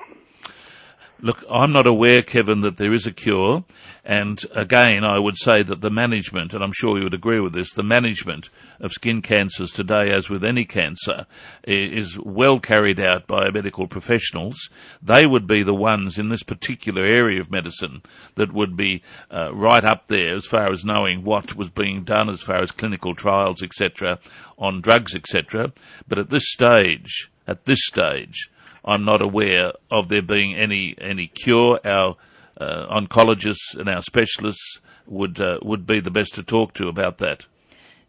Look, 1.22 1.44
I'm 1.50 1.72
not 1.72 1.86
aware, 1.86 2.22
Kevin, 2.22 2.62
that 2.62 2.78
there 2.78 2.94
is 2.94 3.06
a 3.06 3.12
cure. 3.12 3.64
And 4.04 4.42
again, 4.54 5.04
I 5.04 5.18
would 5.18 5.36
say 5.36 5.62
that 5.62 5.82
the 5.82 5.90
management, 5.90 6.54
and 6.54 6.64
I'm 6.64 6.72
sure 6.72 6.96
you 6.96 7.04
would 7.04 7.14
agree 7.14 7.40
with 7.40 7.52
this, 7.52 7.72
the 7.72 7.82
management 7.82 8.48
of 8.80 8.92
skin 8.92 9.20
cancers 9.20 9.72
today, 9.72 10.10
as 10.10 10.30
with 10.30 10.42
any 10.42 10.64
cancer, 10.64 11.26
is 11.64 12.18
well 12.18 12.58
carried 12.58 12.98
out 12.98 13.26
by 13.26 13.50
medical 13.50 13.86
professionals. 13.86 14.70
They 15.02 15.26
would 15.26 15.46
be 15.46 15.62
the 15.62 15.74
ones 15.74 16.18
in 16.18 16.30
this 16.30 16.42
particular 16.42 17.04
area 17.04 17.40
of 17.40 17.50
medicine 17.50 18.00
that 18.36 18.54
would 18.54 18.74
be 18.74 19.02
uh, 19.30 19.54
right 19.54 19.84
up 19.84 20.06
there 20.06 20.34
as 20.34 20.46
far 20.46 20.72
as 20.72 20.86
knowing 20.86 21.22
what 21.22 21.54
was 21.54 21.68
being 21.68 22.02
done 22.02 22.30
as 22.30 22.40
far 22.40 22.62
as 22.62 22.70
clinical 22.70 23.14
trials, 23.14 23.62
etc., 23.62 24.18
on 24.56 24.80
drugs, 24.80 25.14
etc. 25.14 25.72
But 26.08 26.18
at 26.18 26.30
this 26.30 26.44
stage, 26.46 27.30
at 27.46 27.66
this 27.66 27.80
stage, 27.84 28.50
I'm 28.84 29.04
not 29.04 29.22
aware 29.22 29.72
of 29.90 30.08
there 30.08 30.22
being 30.22 30.54
any 30.54 30.94
any 31.00 31.26
cure. 31.26 31.80
Our 31.84 32.16
uh, 32.60 33.00
oncologists 33.00 33.76
and 33.76 33.88
our 33.88 34.02
specialists 34.02 34.80
would 35.06 35.40
uh, 35.40 35.58
would 35.62 35.86
be 35.86 36.00
the 36.00 36.10
best 36.10 36.34
to 36.34 36.42
talk 36.42 36.74
to 36.74 36.88
about 36.88 37.18
that. 37.18 37.46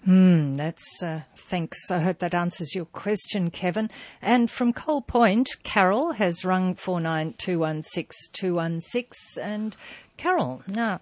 Hmm, 0.05 0.55
that's 0.55 1.03
uh, 1.03 1.21
thanks. 1.35 1.91
I 1.91 1.99
hope 1.99 2.19
that 2.19 2.33
answers 2.33 2.73
your 2.73 2.85
question, 2.85 3.51
Kevin. 3.51 3.91
And 4.19 4.49
from 4.49 4.73
Coal 4.73 5.01
Point, 5.01 5.49
Carol 5.61 6.13
has 6.13 6.43
rung 6.43 6.73
four 6.73 6.99
nine 6.99 7.35
two 7.37 7.59
one 7.59 7.83
six 7.83 8.15
two 8.29 8.55
one 8.55 8.81
six. 8.81 9.17
And 9.37 9.75
Carol, 10.17 10.63
now 10.67 10.99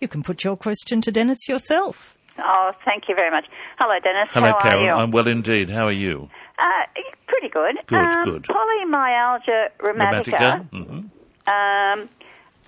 you 0.00 0.08
can 0.08 0.24
put 0.24 0.42
your 0.42 0.56
question 0.56 1.00
to 1.02 1.12
Dennis 1.12 1.48
yourself. 1.48 2.16
Oh, 2.38 2.72
thank 2.84 3.04
you 3.08 3.14
very 3.14 3.30
much. 3.30 3.44
Hello, 3.78 3.94
Dennis. 4.02 4.28
Hello, 4.32 4.52
How 4.52 4.58
Carol. 4.58 4.82
Are 4.82 4.86
you? 4.86 4.92
I'm 4.92 5.10
well 5.12 5.28
indeed. 5.28 5.70
How 5.70 5.86
are 5.86 5.92
you? 5.92 6.28
Uh, 6.58 7.00
pretty 7.42 7.52
good. 7.52 7.86
Good, 7.86 7.98
um, 7.98 8.24
good. 8.24 8.42
Polymyalgia 8.44 9.68
rheumatica. 9.78 10.68
Mm-hmm. 10.70 10.98
Um, 11.48 12.08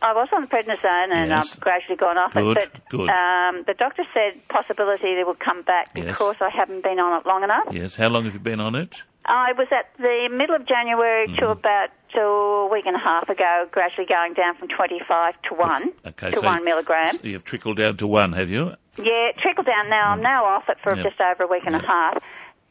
I 0.03 0.13
was 0.13 0.29
on 0.33 0.47
prednisone 0.49 1.13
and 1.13 1.31
Yes. 1.31 1.55
I've 1.55 1.61
gradually 1.61 1.97
gone 1.97 2.19
off 2.19 2.35
Good, 2.35 2.59
it, 2.59 2.71
but 2.73 2.89
good. 2.91 3.09
Um, 3.09 3.65
the 3.67 3.75
doctor 3.79 4.03
said 4.13 4.47
possibility 4.49 5.15
they 5.15 5.25
would 5.25 5.39
come 5.39 5.63
back 5.63 5.91
Yes. 5.95 6.07
because 6.07 6.37
I 6.41 6.51
haven't 6.51 6.83
been 6.83 6.99
on 6.99 7.21
it 7.21 7.27
long 7.27 7.43
enough. 7.43 7.65
Yes. 7.71 7.97
How 7.97 8.09
long 8.09 8.25
have 8.25 8.35
you 8.35 8.41
been 8.41 8.61
on 8.61 8.75
it? 8.75 9.03
I 9.27 9.53
was 9.57 9.69
at 9.71 9.89
the 9.97 10.29
middle 10.31 10.55
of 10.57 10.67
January 10.67 11.29
Mm-hmm. 11.29 11.37
to 11.37 11.49
about 11.51 11.89
to 12.13 12.21
a 12.21 12.69
week 12.71 12.85
and 12.87 12.95
a 12.95 12.99
half 12.99 13.29
ago, 13.31 13.67
gradually 13.73 14.07
going 14.07 14.35
down 14.35 14.57
from 14.57 14.69
25 14.69 15.35
to 15.49 15.55
1, 15.55 15.93
Okay, 16.07 16.31
to 16.31 16.37
so 16.37 16.43
1 16.47 16.65
milligram. 16.65 17.15
So 17.17 17.21
you've 17.25 17.45
trickled 17.45 17.77
down 17.79 17.97
to 17.97 18.07
one, 18.07 18.33
have 18.35 18.51
you? 18.51 18.75
Yeah, 18.99 19.33
trickled 19.41 19.67
down 19.67 19.89
now. 19.91 20.11
I'm 20.11 20.21
now 20.23 20.45
off 20.45 20.69
it 20.69 20.77
for 20.83 20.93
Mm. 20.93 20.99
Yeah. 20.99 21.03
just 21.05 21.21
over 21.21 21.45
a 21.45 21.47
week 21.49 21.67
and 21.67 21.75
a 21.75 21.81
half. 21.85 22.23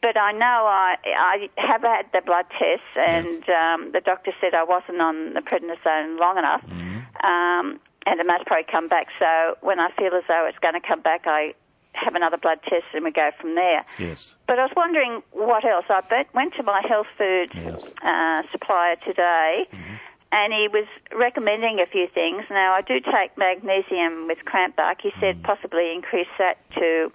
But 0.04 0.18
I 0.20 0.32
know 0.32 0.58
I 0.68 0.96
I 1.32 1.34
have 1.56 1.80
had 1.80 2.04
the 2.12 2.20
blood 2.20 2.44
tests, 2.60 2.92
and 2.94 3.42
um, 3.62 3.78
the 3.96 4.02
doctor 4.04 4.32
said 4.40 4.52
I 4.52 4.62
wasn't 4.74 5.00
on 5.00 5.32
the 5.32 5.40
prednisone 5.40 6.20
long 6.20 6.36
enough, 6.36 6.62
Mm-hmm. 6.68 6.98
um, 7.30 7.80
and 8.06 8.20
it 8.20 8.26
must 8.26 8.44
probably 8.44 8.66
come 8.70 8.86
back. 8.88 9.06
So 9.18 9.56
when 9.62 9.80
I 9.80 9.88
feel 9.98 10.12
as 10.20 10.24
though 10.28 10.44
it's 10.46 10.58
going 10.58 10.74
to 10.80 10.86
come 10.86 11.00
back, 11.00 11.22
I 11.26 11.54
have 11.94 12.14
another 12.14 12.36
blood 12.36 12.58
test, 12.68 12.84
and 12.92 13.02
we 13.02 13.12
go 13.12 13.30
from 13.40 13.54
there. 13.54 13.80
Yes. 13.98 14.34
But 14.46 14.58
I 14.58 14.64
was 14.68 14.72
wondering 14.76 15.22
what 15.32 15.64
else. 15.64 15.86
I 15.88 16.02
went 16.34 16.52
to 16.58 16.62
my 16.62 16.82
health 16.86 17.06
food 17.16 17.48
Yes. 17.54 17.80
uh, 18.04 18.42
supplier 18.52 18.96
today, 19.08 19.66
Mm-hmm. 19.72 19.94
and 20.32 20.52
he 20.52 20.68
was 20.68 20.86
recommending 21.16 21.80
a 21.80 21.86
few 21.86 22.08
things. 22.12 22.42
Now, 22.50 22.74
I 22.74 22.82
do 22.82 23.00
take 23.00 23.30
magnesium 23.38 24.26
with 24.26 24.44
cramp 24.44 24.76
bark. 24.76 24.98
He 25.00 25.12
said 25.20 25.34
Mm. 25.40 25.44
possibly 25.44 25.86
increase 25.98 26.32
that 26.38 26.56
to 26.78 27.10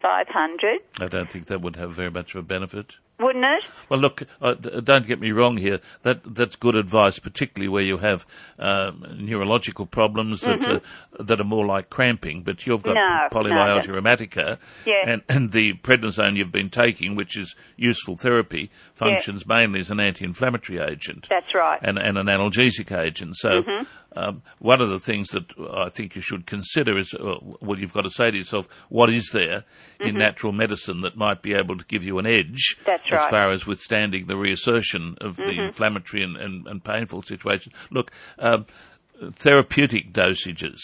500. 0.00 0.80
I 1.00 1.06
don't 1.08 1.30
think 1.30 1.46
that 1.46 1.60
would 1.60 1.76
have 1.76 1.92
very 1.92 2.10
much 2.10 2.34
of 2.34 2.40
a 2.40 2.42
benefit. 2.46 2.94
Wouldn't 3.18 3.44
it? 3.44 3.64
Well, 3.90 4.00
look, 4.00 4.22
uh, 4.40 4.54
don't 4.54 5.06
get 5.06 5.20
me 5.20 5.30
wrong 5.30 5.58
here. 5.58 5.80
That 6.04 6.20
that's 6.24 6.56
good 6.56 6.74
advice, 6.74 7.18
particularly 7.18 7.68
where 7.68 7.82
you 7.82 7.98
have 7.98 8.24
um, 8.58 9.04
neurological 9.18 9.84
problems 9.84 10.40
that 10.40 10.64
uh, 10.64 10.80
that 11.22 11.38
are 11.38 11.44
more 11.44 11.66
like 11.66 11.90
cramping. 11.90 12.42
But 12.42 12.66
you've 12.66 12.82
got 12.82 12.96
Mm-hmm. 12.96 13.34
No, 13.34 13.42
polymyalgia 13.42 13.88
no, 13.88 13.94
rheumatica, 14.00 14.58
Yeah. 14.86 15.04
and 15.06 15.22
and 15.28 15.52
the 15.52 15.74
prednisone 15.74 16.36
you've 16.36 16.50
been 16.50 16.70
taking, 16.70 17.14
which 17.14 17.36
is 17.36 17.54
useful 17.76 18.16
therapy, 18.16 18.70
functions 18.94 19.46
mainly 19.46 19.80
as 19.80 19.90
an 19.90 20.00
anti-inflammatory 20.00 20.78
agent 20.78 21.26
That's 21.28 21.54
right. 21.54 21.78
and, 21.82 21.98
and 21.98 22.16
an 22.16 22.26
analgesic 22.26 22.96
agent. 22.98 23.36
So, 23.36 23.62
um, 24.16 24.42
one 24.58 24.80
of 24.80 24.88
the 24.88 24.98
things 24.98 25.28
that 25.28 25.52
I 25.72 25.88
think 25.88 26.16
you 26.16 26.22
should 26.22 26.46
consider 26.46 26.98
is, 26.98 27.14
uh, 27.14 27.36
well, 27.60 27.78
you've 27.78 27.92
got 27.92 28.02
to 28.02 28.10
say 28.10 28.30
to 28.30 28.36
yourself, 28.36 28.68
what 28.88 29.10
is 29.10 29.30
there 29.32 29.64
in 30.00 30.16
natural 30.16 30.52
medicine 30.52 31.02
that 31.02 31.16
might 31.16 31.42
be 31.42 31.54
able 31.54 31.76
to 31.76 31.84
give 31.84 32.04
you 32.04 32.18
an 32.18 32.26
edge 32.26 32.76
as 32.86 33.24
far 33.26 33.50
as 33.52 33.66
withstanding 33.66 34.26
the 34.26 34.36
reassertion 34.36 35.16
of 35.20 35.36
the 35.36 35.50
inflammatory 35.50 36.22
and, 36.24 36.36
and, 36.36 36.66
and 36.66 36.84
painful 36.84 37.22
situation? 37.22 37.72
Look, 37.90 38.10
um, 38.38 38.66
therapeutic 39.32 40.12
dosages 40.12 40.80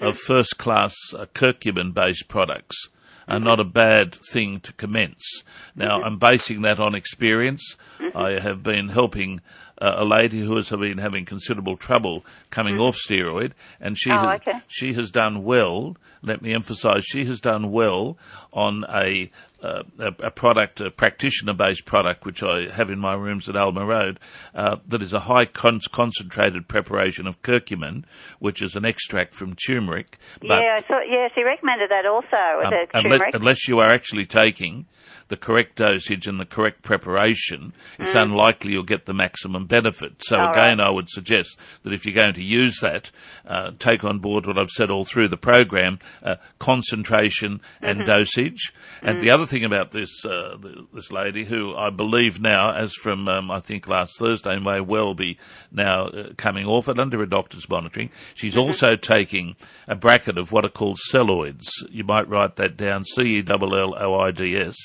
of 0.00 0.16
first 0.16 0.58
class 0.58 0.94
uh, 1.16 1.26
curcumin 1.34 1.92
based 1.92 2.28
products 2.28 2.88
are 3.28 3.40
not 3.40 3.60
a 3.60 3.64
bad 3.64 4.14
thing 4.32 4.60
to 4.60 4.72
commence. 4.72 5.44
Now, 5.74 6.02
I'm 6.02 6.18
basing 6.18 6.62
that 6.62 6.80
on 6.80 6.94
experience. 6.94 7.76
I 8.14 8.40
have 8.40 8.62
been 8.62 8.88
helping 8.88 9.40
uh, 9.82 9.94
a 9.96 10.04
lady 10.04 10.40
who 10.40 10.54
has 10.56 10.68
been 10.70 10.98
having 10.98 11.24
considerable 11.24 11.76
trouble 11.76 12.24
coming 12.50 12.78
off 12.78 12.96
steroid, 12.96 13.52
and 13.80 13.98
she 13.98 14.10
Oh, 14.12 14.18
has, 14.18 14.34
okay. 14.36 14.58
she 14.68 14.92
has 14.92 15.10
done 15.10 15.42
well. 15.42 15.96
Let 16.22 16.40
me 16.40 16.54
emphasise, 16.54 17.04
she 17.04 17.24
has 17.24 17.40
done 17.40 17.72
well 17.72 18.16
on 18.52 18.84
a 18.88 19.30
uh, 19.62 19.82
a, 19.98 20.26
a 20.26 20.30
product, 20.30 20.80
a 20.80 20.90
practitioner-based 20.90 21.84
product, 21.84 22.24
which 22.26 22.42
I 22.42 22.68
have 22.72 22.90
in 22.90 22.98
my 22.98 23.14
rooms 23.14 23.48
at 23.48 23.56
Alma 23.56 23.86
Road, 23.86 24.18
uh, 24.54 24.76
that 24.88 25.02
is 25.02 25.12
a 25.12 25.20
high 25.20 25.44
con- 25.46 25.80
concentrated 25.92 26.66
preparation 26.68 27.26
of 27.26 27.40
curcumin, 27.42 28.04
which 28.40 28.60
is 28.60 28.74
an 28.76 28.84
extract 28.84 29.34
from 29.34 29.54
turmeric. 29.54 30.18
Yeah, 30.42 30.54
I 30.78 30.82
thought, 30.86 31.04
yes, 31.08 31.30
he 31.34 31.44
recommended 31.44 31.90
that 31.90 32.06
also 32.06 32.36
with 32.58 32.94
um, 32.94 33.04
unless, 33.06 33.20
unless 33.34 33.68
you 33.68 33.78
are 33.78 33.88
actually 33.88 34.26
taking 34.26 34.86
the 35.28 35.36
correct 35.36 35.76
dosage 35.76 36.26
and 36.26 36.38
the 36.38 36.44
correct 36.44 36.82
preparation, 36.82 37.72
it's 37.98 38.14
unlikely 38.14 38.72
you'll 38.72 38.82
get 38.82 39.06
the 39.06 39.14
maximum 39.14 39.66
benefit. 39.66 40.12
So 40.20 40.36
Mm. 40.36 40.40
All 40.46 40.50
again, 40.52 40.78
right. 40.78 40.86
I 40.88 40.90
would 40.90 41.08
suggest 41.08 41.58
that 41.84 41.92
if 41.92 42.04
you're 42.04 42.18
going 42.18 42.34
to 42.34 42.42
use 42.42 42.80
that, 42.80 43.10
uh, 43.46 43.70
take 43.78 44.04
on 44.04 44.18
board 44.18 44.46
what 44.46 44.58
I've 44.58 44.68
said 44.70 44.90
all 44.90 45.04
through 45.04 45.28
the 45.28 45.36
program: 45.38 45.98
uh, 46.22 46.36
concentration 46.58 47.60
and 47.80 48.00
Mm-hmm. 48.00 48.10
dosage. 48.10 48.72
And 49.02 49.18
Mm. 49.18 49.20
the 49.22 49.30
other 49.30 49.46
thing 49.52 49.64
about 49.64 49.92
this 49.92 50.24
uh, 50.24 50.56
this 50.92 51.12
lady, 51.12 51.44
who 51.44 51.76
I 51.76 51.90
believe 51.90 52.40
now, 52.40 52.72
as 52.72 52.92
from 52.94 53.28
um, 53.28 53.50
I 53.50 53.60
think 53.60 53.86
last 53.86 54.18
Thursday, 54.18 54.58
may 54.58 54.80
well 54.80 55.14
be 55.14 55.38
now 55.70 56.06
uh, 56.06 56.32
coming 56.36 56.66
off 56.66 56.88
it 56.88 56.98
under 56.98 57.22
a 57.22 57.28
doctor's 57.28 57.68
monitoring. 57.68 58.10
She's 58.34 58.52
Mm-hmm. 58.54 58.60
also 58.60 58.96
taking 58.96 59.54
a 59.86 59.94
bracket 59.94 60.36
of 60.38 60.50
what 60.50 60.64
are 60.64 60.70
called 60.70 60.98
celloids. 61.12 61.68
You 61.90 62.02
might 62.04 62.28
write 62.28 62.56
that 62.56 62.76
down: 62.76 63.04
C 63.04 63.38
E 63.38 63.44
L 63.46 63.74
L 63.76 63.94
O 63.96 64.20
I 64.20 64.30
D 64.32 64.56
S. 64.56 64.76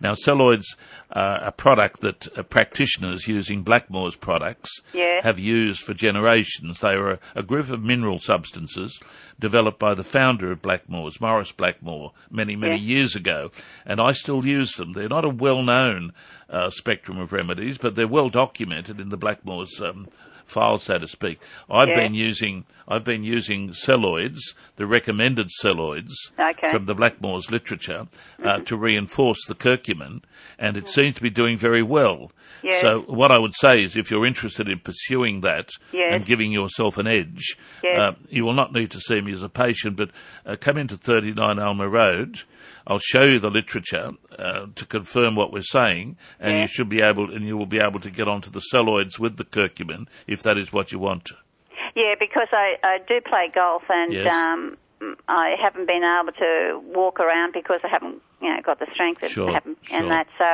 Now, 0.00 0.14
celloids 0.14 0.76
are 1.10 1.44
a 1.44 1.52
product 1.52 2.00
that 2.00 2.28
uh, 2.36 2.42
practitioners 2.42 3.28
using 3.28 3.62
Blackmore's 3.62 4.16
products 4.16 4.80
have 5.22 5.38
used 5.38 5.82
for 5.82 5.94
generations. 5.94 6.80
They 6.80 6.94
are 6.94 7.12
a, 7.12 7.18
a 7.34 7.42
group 7.42 7.70
of 7.70 7.82
mineral 7.82 8.18
substances 8.18 9.00
developed 9.38 9.78
by 9.78 9.94
the 9.94 10.04
founder 10.04 10.50
of 10.50 10.62
Blackmore's, 10.62 11.20
Maurice 11.20 11.52
Blackmore, 11.52 12.12
many, 12.30 12.56
many 12.56 12.78
years 12.78 13.14
ago. 13.14 13.50
And 13.84 14.00
I 14.00 14.12
still 14.12 14.44
use 14.44 14.74
them. 14.76 14.92
They're 14.92 15.08
not 15.08 15.24
a 15.24 15.30
well-known 15.30 16.12
uh, 16.50 16.70
spectrum 16.70 17.18
of 17.18 17.32
remedies, 17.32 17.78
but 17.78 17.94
they're 17.94 18.08
well 18.08 18.28
documented 18.28 19.00
in 19.00 19.10
the 19.10 19.18
Blackmore's 19.18 19.80
um, 19.80 20.08
file, 20.46 20.78
so 20.78 20.98
to 20.98 21.06
speak. 21.06 21.40
I've 21.70 21.88
been 21.88 22.14
using 22.14 22.64
I've 22.88 23.04
been 23.04 23.24
using 23.24 23.70
celloids, 23.70 24.38
the 24.76 24.86
recommended 24.86 25.48
celloids 25.62 26.12
Okay. 26.38 26.70
from 26.70 26.84
the 26.86 26.94
Blackmore's 26.94 27.50
literature, 27.50 28.06
uh, 28.44 28.58
to 28.60 28.76
reinforce 28.76 29.44
the 29.46 29.54
curcumin, 29.54 30.22
and 30.58 30.76
it 30.76 30.88
seems 30.88 31.16
to 31.16 31.22
be 31.22 31.30
doing 31.30 31.56
very 31.56 31.82
well. 31.82 32.30
Yes. 32.62 32.82
So 32.82 33.00
what 33.08 33.30
I 33.32 33.38
would 33.38 33.54
say 33.54 33.82
is, 33.82 33.96
if 33.96 34.10
you're 34.10 34.24
interested 34.26 34.68
in 34.68 34.78
pursuing 34.78 35.40
that 35.40 35.70
Yes. 35.92 36.14
and 36.14 36.24
giving 36.24 36.52
yourself 36.52 36.96
an 36.96 37.06
edge, 37.06 37.56
Yes. 37.82 37.98
uh, 38.00 38.12
you 38.28 38.44
will 38.44 38.52
not 38.54 38.72
need 38.72 38.90
to 38.92 39.00
see 39.00 39.20
me 39.20 39.32
as 39.32 39.42
a 39.42 39.48
patient, 39.48 39.96
but 39.96 40.10
uh, 40.44 40.56
come 40.60 40.76
into 40.78 40.96
39 40.96 41.58
Alma 41.58 41.88
Road. 41.88 42.40
I'll 42.86 43.00
show 43.00 43.22
you 43.24 43.40
the 43.40 43.50
literature 43.50 44.12
uh, 44.38 44.66
to 44.74 44.86
confirm 44.86 45.34
what 45.34 45.52
we're 45.52 45.62
saying, 45.62 46.16
and 46.38 46.52
Yeah. 46.54 46.60
you 46.62 46.66
should 46.68 46.88
be 46.88 47.00
able, 47.00 47.32
and 47.34 47.44
you 47.44 47.56
will 47.56 47.66
be 47.66 47.80
able 47.80 47.98
to 48.00 48.10
get 48.10 48.28
onto 48.28 48.50
the 48.50 48.62
celloids 48.72 49.18
with 49.18 49.36
the 49.38 49.44
curcumin 49.44 50.06
if 50.28 50.42
that 50.44 50.56
is 50.56 50.72
what 50.72 50.92
you 50.92 50.98
want. 51.00 51.32
Yeah, 51.96 52.14
because 52.20 52.48
I, 52.52 52.76
I 52.84 52.98
do 53.08 53.20
play 53.22 53.50
golf 53.52 53.82
and 53.88 54.12
Yes. 54.12 54.32
um, 54.32 54.76
I 55.28 55.56
haven't 55.60 55.86
been 55.86 56.02
able 56.04 56.32
to 56.32 56.80
walk 56.94 57.18
around 57.20 57.52
because 57.52 57.80
I 57.84 57.88
haven't 57.88 58.20
you 58.40 58.48
know 58.54 58.60
got 58.62 58.78
the 58.78 58.86
strength 58.92 59.22
and 59.22 59.30
Sure, 59.32 59.50
haven't 59.52 59.78
sure. 59.82 59.96
and 59.98 60.10
that. 60.10 60.26
So 60.38 60.44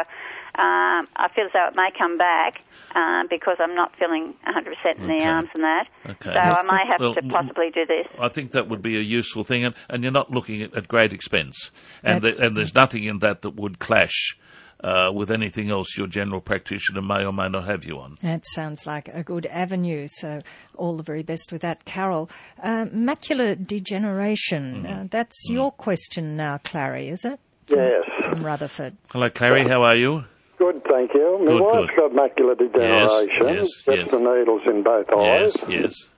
um, 0.62 1.08
I 1.16 1.28
feel 1.34 1.46
as 1.46 1.50
though 1.52 1.66
it 1.68 1.74
may 1.76 1.90
come 1.98 2.16
back 2.18 2.60
um, 2.94 3.26
because 3.28 3.56
I'm 3.58 3.74
not 3.74 3.92
feeling 3.98 4.34
100% 4.46 4.66
in 4.98 5.04
Okay. 5.04 5.18
the 5.18 5.24
arms 5.24 5.48
and 5.54 5.62
that. 5.64 5.86
Okay. 6.06 6.30
So 6.32 6.34
Yes, 6.34 6.64
I 6.68 6.76
may 6.76 6.86
have 6.90 7.00
well, 7.00 7.14
to 7.14 7.22
possibly 7.22 7.70
do 7.70 7.86
this. 7.86 8.06
I 8.20 8.28
think 8.28 8.52
that 8.52 8.68
would 8.68 8.82
be 8.82 8.96
a 8.96 9.00
useful 9.00 9.42
thing, 9.44 9.64
and, 9.64 9.74
and 9.88 10.02
you're 10.02 10.12
not 10.12 10.30
looking 10.30 10.62
at, 10.62 10.74
at 10.76 10.86
great 10.88 11.12
expense, 11.12 11.70
and 12.04 12.22
That- 12.22 12.36
the, 12.36 12.46
and 12.46 12.56
there's 12.56 12.74
nothing 12.74 13.04
in 13.04 13.18
that 13.20 13.42
that 13.42 13.56
would 13.56 13.78
clash 13.78 14.36
uh, 14.82 15.10
with 15.14 15.30
anything 15.30 15.70
else 15.70 15.96
your 15.96 16.06
general 16.06 16.40
practitioner 16.40 17.02
may 17.02 17.24
or 17.24 17.32
may 17.32 17.48
not 17.48 17.66
have 17.66 17.84
you 17.84 17.98
on. 17.98 18.16
That 18.22 18.44
sounds 18.46 18.86
like 18.86 19.08
a 19.08 19.22
good 19.22 19.46
avenue. 19.46 20.06
So, 20.08 20.40
all 20.76 20.96
the 20.96 21.02
very 21.02 21.22
best 21.22 21.52
with 21.52 21.62
that, 21.62 21.84
Carol. 21.84 22.28
Uh, 22.62 22.86
macular 22.86 23.54
degeneration. 23.66 24.82
Mm-hmm. 24.84 24.92
Uh, 25.02 25.04
that's 25.10 25.48
your 25.48 25.70
question 25.72 26.36
now, 26.36 26.58
Clary, 26.58 27.08
is 27.08 27.24
it? 27.24 27.38
Yes. 27.68 28.04
From 28.24 28.44
Rutherford. 28.44 28.96
Hello, 29.10 29.30
Clary. 29.30 29.66
How 29.68 29.82
are 29.82 29.96
you? 29.96 30.24
Good, 30.58 30.82
thank 30.84 31.12
you. 31.14 31.38
My 31.40 31.46
Good, 31.46 31.60
wife's 31.60 31.90
good. 31.96 31.96
got 31.96 32.12
macular 32.12 32.58
degeneration. 32.58 33.46
yes, 33.48 33.68
Gets 33.84 33.98
yes. 33.98 34.10
the 34.10 34.18
needles 34.18 34.62
in 34.66 34.82
both 34.82 35.08
eyes. 35.10 35.56
Yes, 35.56 35.64
yes, 35.68 36.08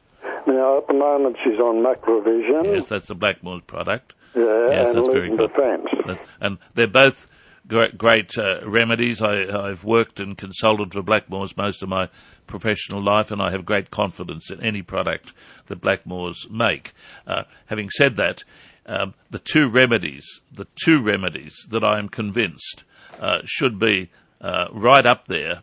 Now, 0.46 0.78
at 0.78 0.86
the 0.88 0.94
moment, 0.94 1.36
she's 1.42 1.58
on 1.58 1.76
Macu-Vision. 1.82 2.74
yes. 2.74 2.88
That's 2.88 3.06
the 3.06 3.14
Blackmore's 3.14 3.62
product. 3.66 4.12
Yeah, 4.34 4.42
Yes, 4.70 4.88
and 4.88 4.98
that's 4.98 5.08
very 5.12 5.30
good. 5.30 5.50
Defence. 5.50 5.86
That's- 6.06 6.26
and 6.40 6.58
they're 6.74 6.86
both 6.88 7.26
great, 7.66 7.96
great 7.98 8.36
uh, 8.38 8.60
remedies. 8.68 9.22
I, 9.22 9.44
I've 9.44 9.84
worked 9.84 10.20
and 10.20 10.36
consulted 10.36 10.92
for 10.92 11.02
Blackmore's 11.02 11.56
most 11.56 11.82
of 11.82 11.88
my 11.88 12.08
professional 12.46 13.02
life, 13.02 13.30
and 13.30 13.40
I 13.40 13.50
have 13.50 13.64
great 13.64 13.90
confidence 13.90 14.50
in 14.50 14.62
any 14.62 14.82
product 14.82 15.32
that 15.66 15.80
Blackmore's 15.80 16.46
make. 16.50 16.92
Uh, 17.26 17.44
having 17.66 17.90
said 17.90 18.16
that, 18.16 18.44
um, 18.86 19.14
the 19.30 19.38
two 19.38 19.68
remedies, 19.68 20.42
the 20.52 20.66
two 20.84 21.00
remedies 21.00 21.54
that 21.70 21.82
I 21.82 21.98
am 21.98 22.08
convinced 22.08 22.84
uh, 23.18 23.38
should 23.44 23.78
be 23.78 24.10
uh, 24.40 24.66
right 24.72 25.06
up 25.06 25.26
there 25.26 25.62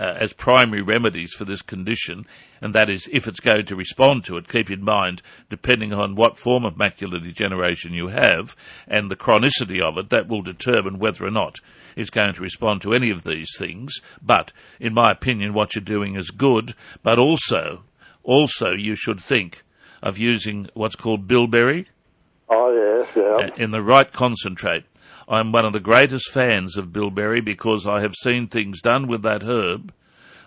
uh, 0.00 0.16
as 0.18 0.32
primary 0.32 0.80
remedies 0.80 1.34
for 1.34 1.44
this 1.44 1.60
condition, 1.60 2.26
and 2.62 2.74
that 2.74 2.88
is 2.88 3.06
if 3.12 3.28
it's 3.28 3.38
going 3.38 3.66
to 3.66 3.76
respond 3.76 4.24
to 4.24 4.38
it, 4.38 4.48
keep 4.48 4.70
in 4.70 4.82
mind, 4.82 5.20
depending 5.50 5.92
on 5.92 6.16
what 6.16 6.38
form 6.38 6.64
of 6.64 6.74
macular 6.74 7.22
degeneration 7.22 7.92
you 7.92 8.08
have 8.08 8.56
and 8.88 9.10
the 9.10 9.16
chronicity 9.16 9.80
of 9.80 9.98
it, 9.98 10.08
that 10.08 10.26
will 10.26 10.40
determine 10.40 10.98
whether 10.98 11.26
or 11.26 11.30
not 11.30 11.56
it's 11.96 12.08
going 12.08 12.32
to 12.32 12.40
respond 12.40 12.80
to 12.80 12.94
any 12.94 13.10
of 13.10 13.24
these 13.24 13.50
things. 13.58 14.00
But, 14.22 14.52
in 14.80 14.94
my 14.94 15.10
opinion, 15.10 15.52
what 15.52 15.74
you're 15.74 15.84
doing 15.84 16.16
is 16.16 16.30
good, 16.30 16.74
but 17.02 17.18
also, 17.18 17.82
also 18.22 18.70
you 18.70 18.94
should 18.96 19.20
think 19.20 19.62
of 20.02 20.16
using 20.16 20.68
what's 20.72 20.96
called 20.96 21.28
bilberry 21.28 21.88
Oh, 22.48 23.04
yes, 23.06 23.16
yeah. 23.16 23.48
uh, 23.48 23.62
in 23.62 23.70
the 23.70 23.82
right 23.82 24.10
concentrate. 24.10 24.84
I'm 25.30 25.52
one 25.52 25.64
of 25.64 25.72
the 25.72 25.78
greatest 25.78 26.32
fans 26.32 26.76
of 26.76 26.92
bilberry 26.92 27.40
because 27.40 27.86
I 27.86 28.00
have 28.00 28.14
seen 28.20 28.48
things 28.48 28.82
done 28.82 29.06
with 29.06 29.22
that 29.22 29.44
herb 29.44 29.94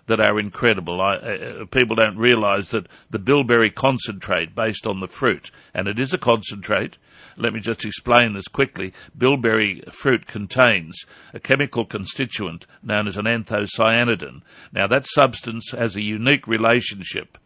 that 0.07 0.19
are 0.19 0.37
incredible. 0.37 0.99
I, 0.99 1.15
uh, 1.15 1.65
people 1.67 1.95
don't 1.95 2.17
realise 2.17 2.71
that 2.71 2.87
the 3.09 3.17
bilberry 3.17 3.71
concentrate, 3.71 4.53
based 4.53 4.85
on 4.85 4.99
the 4.99 5.07
fruit, 5.07 5.51
and 5.73 5.87
it 5.87 6.01
is 6.01 6.13
a 6.13 6.17
concentrate. 6.17 6.97
Let 7.37 7.53
me 7.53 7.61
just 7.61 7.85
explain 7.85 8.33
this 8.33 8.49
quickly. 8.49 8.91
Bilberry 9.17 9.83
fruit 9.89 10.27
contains 10.27 11.05
a 11.33 11.39
chemical 11.39 11.85
constituent 11.85 12.65
known 12.83 13.07
as 13.07 13.15
an 13.15 13.23
anthocyanidin. 13.23 14.41
Now, 14.73 14.87
that 14.87 15.07
substance 15.07 15.71
has 15.71 15.95
a 15.95 16.01
unique 16.01 16.45
relationship 16.45 17.37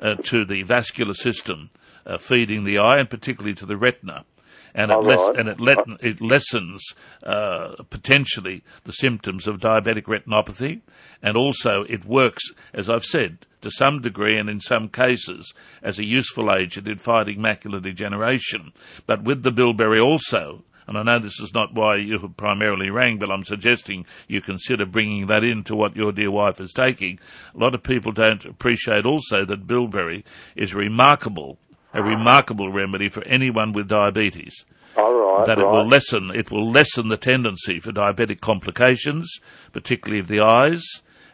uh, 0.00 0.16
to 0.24 0.44
the 0.44 0.62
vascular 0.64 1.14
system 1.14 1.70
uh, 2.04 2.18
feeding 2.18 2.64
the 2.64 2.76
eye, 2.76 2.98
and 2.98 3.08
particularly 3.08 3.54
to 3.54 3.64
the 3.64 3.78
retina. 3.78 4.26
And 4.74 4.90
it, 4.90 4.96
less, 4.96 5.18
right. 5.20 5.38
and 5.38 5.48
it, 5.48 5.60
let, 5.60 5.78
it 6.00 6.20
lessens 6.20 6.94
uh, 7.22 7.76
potentially 7.90 8.64
the 8.82 8.92
symptoms 8.92 9.46
of 9.46 9.58
diabetic 9.58 10.04
retinopathy, 10.04 10.80
and 11.22 11.36
also 11.36 11.84
it 11.88 12.04
works, 12.04 12.42
as 12.72 12.90
I've 12.90 13.04
said, 13.04 13.46
to 13.62 13.70
some 13.70 14.00
degree 14.00 14.36
and 14.36 14.50
in 14.50 14.60
some 14.60 14.88
cases 14.88 15.54
as 15.82 15.98
a 15.98 16.04
useful 16.04 16.52
agent 16.52 16.88
in 16.88 16.98
fighting 16.98 17.38
macular 17.38 17.80
degeneration. 17.80 18.72
But 19.06 19.22
with 19.22 19.42
the 19.44 19.52
bilberry 19.52 20.00
also, 20.00 20.64
and 20.86 20.98
I 20.98 21.02
know 21.02 21.18
this 21.18 21.40
is 21.40 21.54
not 21.54 21.74
why 21.74 21.96
you 21.96 22.18
primarily 22.36 22.90
rang, 22.90 23.18
but 23.18 23.30
I'm 23.30 23.44
suggesting 23.44 24.04
you 24.28 24.40
consider 24.40 24.84
bringing 24.84 25.28
that 25.28 25.44
into 25.44 25.74
what 25.74 25.96
your 25.96 26.12
dear 26.12 26.30
wife 26.30 26.60
is 26.60 26.72
taking. 26.72 27.18
A 27.54 27.58
lot 27.58 27.74
of 27.74 27.82
people 27.82 28.12
don't 28.12 28.44
appreciate 28.44 29.06
also 29.06 29.44
that 29.46 29.66
bilberry 29.66 30.24
is 30.56 30.74
remarkable, 30.74 31.58
a 31.94 32.02
remarkable 32.02 32.70
remedy 32.70 33.08
for 33.08 33.24
anyone 33.24 33.72
with 33.72 33.88
diabetes. 33.88 34.66
All 34.96 35.14
right. 35.14 35.46
that 35.46 35.58
right. 35.58 35.64
it 35.64 35.70
will 35.70 35.86
lessen 35.86 36.30
it 36.34 36.50
will 36.50 36.70
lessen 36.70 37.08
the 37.08 37.16
tendency 37.16 37.80
for 37.80 37.92
diabetic 37.92 38.40
complications, 38.40 39.40
particularly 39.72 40.20
of 40.20 40.28
the 40.28 40.40
eyes 40.40 40.82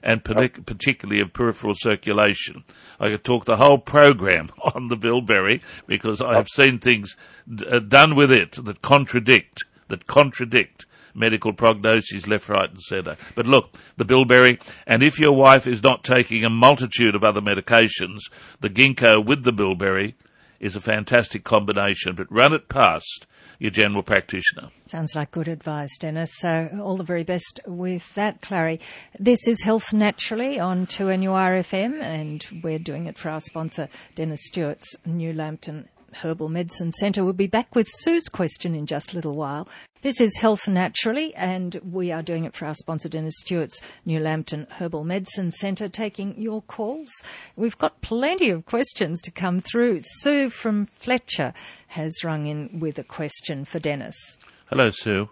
and 0.02 0.24
partic- 0.24 0.64
particularly 0.64 1.20
of 1.20 1.32
peripheral 1.32 1.74
circulation. 1.74 2.64
I 2.98 3.08
could 3.08 3.24
talk 3.24 3.44
the 3.44 3.56
whole 3.56 3.78
program 3.78 4.50
on 4.74 4.88
the 4.88 4.96
bilberry 4.96 5.60
because 5.86 6.20
I 6.20 6.36
have 6.36 6.48
seen 6.48 6.78
things 6.78 7.16
d- 7.52 7.66
uh, 7.66 7.80
done 7.80 8.14
with 8.14 8.32
it 8.32 8.52
that 8.64 8.82
contradict 8.82 9.64
that 9.88 10.06
contradict 10.06 10.86
medical 11.12 11.52
prognoses 11.52 12.28
left, 12.28 12.48
right, 12.48 12.70
and 12.70 12.80
centre. 12.80 13.16
But 13.34 13.46
look, 13.46 13.74
the 13.96 14.04
bilberry, 14.04 14.60
and 14.86 15.02
if 15.02 15.18
your 15.18 15.32
wife 15.32 15.66
is 15.66 15.82
not 15.82 16.04
taking 16.04 16.44
a 16.44 16.50
multitude 16.50 17.16
of 17.16 17.24
other 17.24 17.40
medications, 17.40 18.20
the 18.60 18.70
ginkgo 18.70 19.24
with 19.24 19.42
the 19.42 19.52
bilberry 19.52 20.14
is 20.60 20.76
a 20.76 20.80
fantastic 20.80 21.42
combination. 21.42 22.14
But 22.14 22.30
run 22.30 22.52
it 22.52 22.68
past 22.68 23.26
your 23.58 23.70
general 23.70 24.02
practitioner. 24.02 24.70
Sounds 24.86 25.14
like 25.14 25.30
good 25.30 25.48
advice, 25.48 25.96
Dennis. 25.98 26.30
So 26.38 26.78
all 26.82 26.96
the 26.96 27.04
very 27.04 27.24
best 27.24 27.60
with 27.66 28.14
that, 28.14 28.40
Clary. 28.40 28.80
This 29.18 29.46
is 29.48 29.62
Health 29.62 29.92
Naturally 29.92 30.58
on 30.58 30.86
2NURFM, 30.86 32.00
and 32.00 32.46
we're 32.62 32.78
doing 32.78 33.06
it 33.06 33.18
for 33.18 33.30
our 33.30 33.40
sponsor, 33.40 33.88
Dennis 34.14 34.40
Stewart's 34.44 34.96
New 35.04 35.32
Lambton 35.32 35.88
Herbal 36.12 36.48
Medicine 36.48 36.92
Centre. 36.92 37.24
We'll 37.24 37.32
be 37.32 37.46
back 37.46 37.74
with 37.74 37.88
Sue's 37.90 38.28
question 38.28 38.74
in 38.74 38.86
just 38.86 39.12
a 39.12 39.16
little 39.16 39.34
while. 39.34 39.68
This 40.02 40.20
is 40.20 40.36
Health 40.38 40.66
Naturally, 40.66 41.34
and 41.34 41.80
we 41.84 42.10
are 42.10 42.22
doing 42.22 42.44
it 42.44 42.54
for 42.54 42.66
our 42.66 42.74
sponsor, 42.74 43.08
Dennis 43.08 43.34
Stewart's 43.40 43.80
New 44.06 44.18
Lambton 44.18 44.66
Herbal 44.70 45.04
Medicine 45.04 45.50
Centre, 45.50 45.88
taking 45.88 46.40
your 46.40 46.62
calls. 46.62 47.10
We've 47.56 47.76
got 47.76 48.00
plenty 48.00 48.50
of 48.50 48.64
questions 48.66 49.20
to 49.22 49.30
come 49.30 49.60
through. 49.60 50.00
Sue 50.02 50.48
from 50.48 50.86
Fletcher 50.86 51.52
has 51.88 52.24
rung 52.24 52.46
in 52.46 52.80
with 52.80 52.98
a 52.98 53.04
question 53.04 53.64
for 53.64 53.78
Dennis. 53.78 54.38
Hello, 54.70 54.90
Sue. 54.90 55.28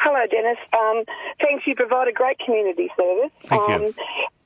Hello, 0.00 0.26
Dennis. 0.30 0.58
Um, 0.72 1.04
thanks. 1.40 1.66
You 1.66 1.74
provide 1.74 2.08
a 2.08 2.12
great 2.12 2.38
community 2.38 2.90
service. 2.96 3.30
Thank 3.44 3.68
you. 3.68 3.94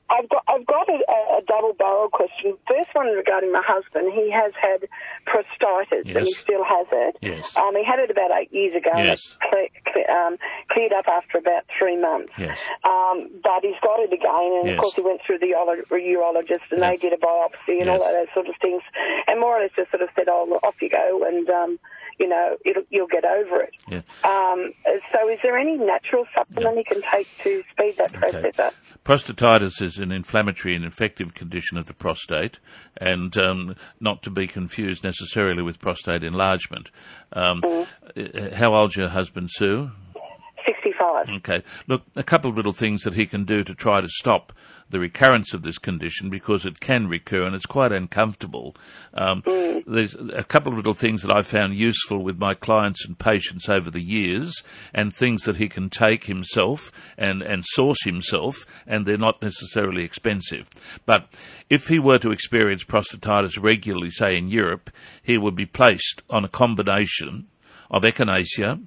I've 0.09 0.29
got 0.29 0.43
I've 0.47 0.65
got 0.65 0.87
a, 0.87 0.99
a 1.37 1.41
double 1.47 1.73
barrel 1.73 2.09
question. 2.09 2.57
First 2.67 2.89
one 2.93 3.07
regarding 3.07 3.51
my 3.51 3.63
husband. 3.65 4.13
He 4.13 4.29
has 4.31 4.53
had 4.61 4.87
prostatitis, 5.25 6.05
and 6.15 6.25
he 6.27 6.33
still 6.33 6.63
has 6.63 6.87
it. 6.91 7.17
Yes. 7.21 7.55
Um, 7.57 7.75
he 7.75 7.83
had 7.83 7.99
it 7.99 8.11
about 8.11 8.31
eight 8.39 8.53
years 8.53 8.75
ago. 8.75 8.91
and 8.93 9.07
Yes. 9.07 9.35
it 9.51 9.71
cle- 9.83 9.93
cle- 9.93 10.15
um, 10.15 10.37
cleared 10.69 10.93
up 10.93 11.07
after 11.07 11.37
about 11.37 11.63
three 11.77 11.97
months. 11.97 12.31
Yes. 12.37 12.59
Um, 12.83 13.29
but 13.43 13.61
he's 13.63 13.79
got 13.81 13.99
it 13.99 14.13
again, 14.13 14.51
and 14.61 14.67
Yes. 14.67 14.77
of 14.77 14.81
course 14.81 14.95
he 14.95 15.01
went 15.01 15.21
through 15.25 15.39
the 15.39 15.51
uro- 15.57 15.83
urologist, 15.89 16.69
and 16.71 16.79
Yes. 16.81 16.99
they 17.01 17.09
did 17.09 17.13
a 17.13 17.21
biopsy 17.21 17.81
and 17.81 17.89
all 17.89 17.99
Yes. 17.99 18.13
those 18.13 18.33
sort 18.33 18.47
of 18.47 18.55
things, 18.61 18.83
and 19.27 19.39
more 19.39 19.57
or 19.57 19.61
less 19.61 19.71
just 19.75 19.89
sort 19.91 20.03
of 20.03 20.09
said, 20.15 20.29
"Oh, 20.29 20.59
off 20.63 20.75
you 20.81 20.89
go," 20.89 21.23
and 21.25 21.49
um, 21.49 21.79
you 22.19 22.27
know, 22.27 22.55
it'll, 22.65 22.83
you'll 22.89 23.07
get 23.07 23.25
over 23.25 23.61
it. 23.61 23.73
Yeah. 23.89 24.01
Um, 24.23 24.71
so, 25.11 25.29
is 25.29 25.39
there 25.43 25.57
any 25.57 25.77
natural 25.77 26.25
supplement 26.35 26.77
you 26.77 26.83
can 26.83 27.01
take 27.13 27.27
to 27.39 27.63
speed 27.71 27.95
that 27.97 28.13
process 28.13 28.59
up? 28.59 28.73
Prostatitis 29.03 29.81
is 29.81 29.97
an 29.97 30.11
inflammatory 30.11 30.75
and 30.75 30.83
infective 30.85 31.33
condition 31.33 31.77
of 31.77 31.85
the 31.85 31.93
prostate, 31.93 32.59
and 32.97 33.37
um, 33.37 33.75
not 33.99 34.23
to 34.23 34.29
be 34.29 34.47
confused 34.47 35.03
necessarily 35.03 35.61
with 35.61 35.79
prostate 35.79 36.23
enlargement. 36.23 36.91
Um, 37.33 37.61
Mm-hmm. 37.63 38.53
uh, 38.53 38.55
How 38.55 38.73
old's 38.75 38.95
your 38.95 39.09
husband, 39.09 39.49
Sue? 39.51 39.91
65. 41.23 41.35
Okay. 41.37 41.63
Look, 41.87 42.03
a 42.15 42.23
couple 42.23 42.49
of 42.49 42.57
little 42.57 42.73
things 42.73 43.03
that 43.03 43.13
he 43.13 43.25
can 43.25 43.43
do 43.43 43.63
to 43.63 43.73
try 43.73 44.01
to 44.01 44.07
stop 44.07 44.53
the 44.89 44.99
recurrence 44.99 45.53
of 45.53 45.63
this 45.63 45.79
condition 45.79 46.29
because 46.29 46.65
it 46.65 46.79
can 46.79 47.07
recur 47.07 47.43
and 47.43 47.55
it's 47.55 47.65
quite 47.65 47.91
uncomfortable. 47.91 48.75
Um, 49.15 49.41
There's 49.87 50.15
a 50.15 50.43
couple 50.43 50.71
of 50.71 50.77
little 50.77 50.93
things 50.93 51.23
that 51.23 51.35
I've 51.35 51.47
found 51.47 51.73
useful 51.73 52.19
with 52.19 52.37
my 52.37 52.53
clients 52.53 53.03
and 53.05 53.17
patients 53.17 53.67
over 53.67 53.89
the 53.89 54.03
years 54.03 54.63
and 54.93 55.13
things 55.13 55.43
that 55.43 55.57
he 55.57 55.69
can 55.69 55.89
take 55.89 56.25
himself 56.25 56.91
and, 57.17 57.41
and 57.41 57.65
source 57.65 58.03
himself 58.03 58.65
and 58.85 59.05
they're 59.05 59.17
not 59.17 59.41
necessarily 59.41 60.03
expensive. 60.03 60.69
But 61.05 61.29
if 61.67 61.87
he 61.87 61.97
were 61.97 62.19
to 62.19 62.31
experience 62.31 62.83
prostatitis 62.83 63.61
regularly, 63.61 64.11
say 64.11 64.37
in 64.37 64.49
Europe, 64.49 64.91
he 65.23 65.37
would 65.37 65.55
be 65.55 65.65
placed 65.65 66.21
on 66.29 66.45
a 66.45 66.49
combination 66.49 67.47
of 67.89 68.03
echinacea, 68.03 68.81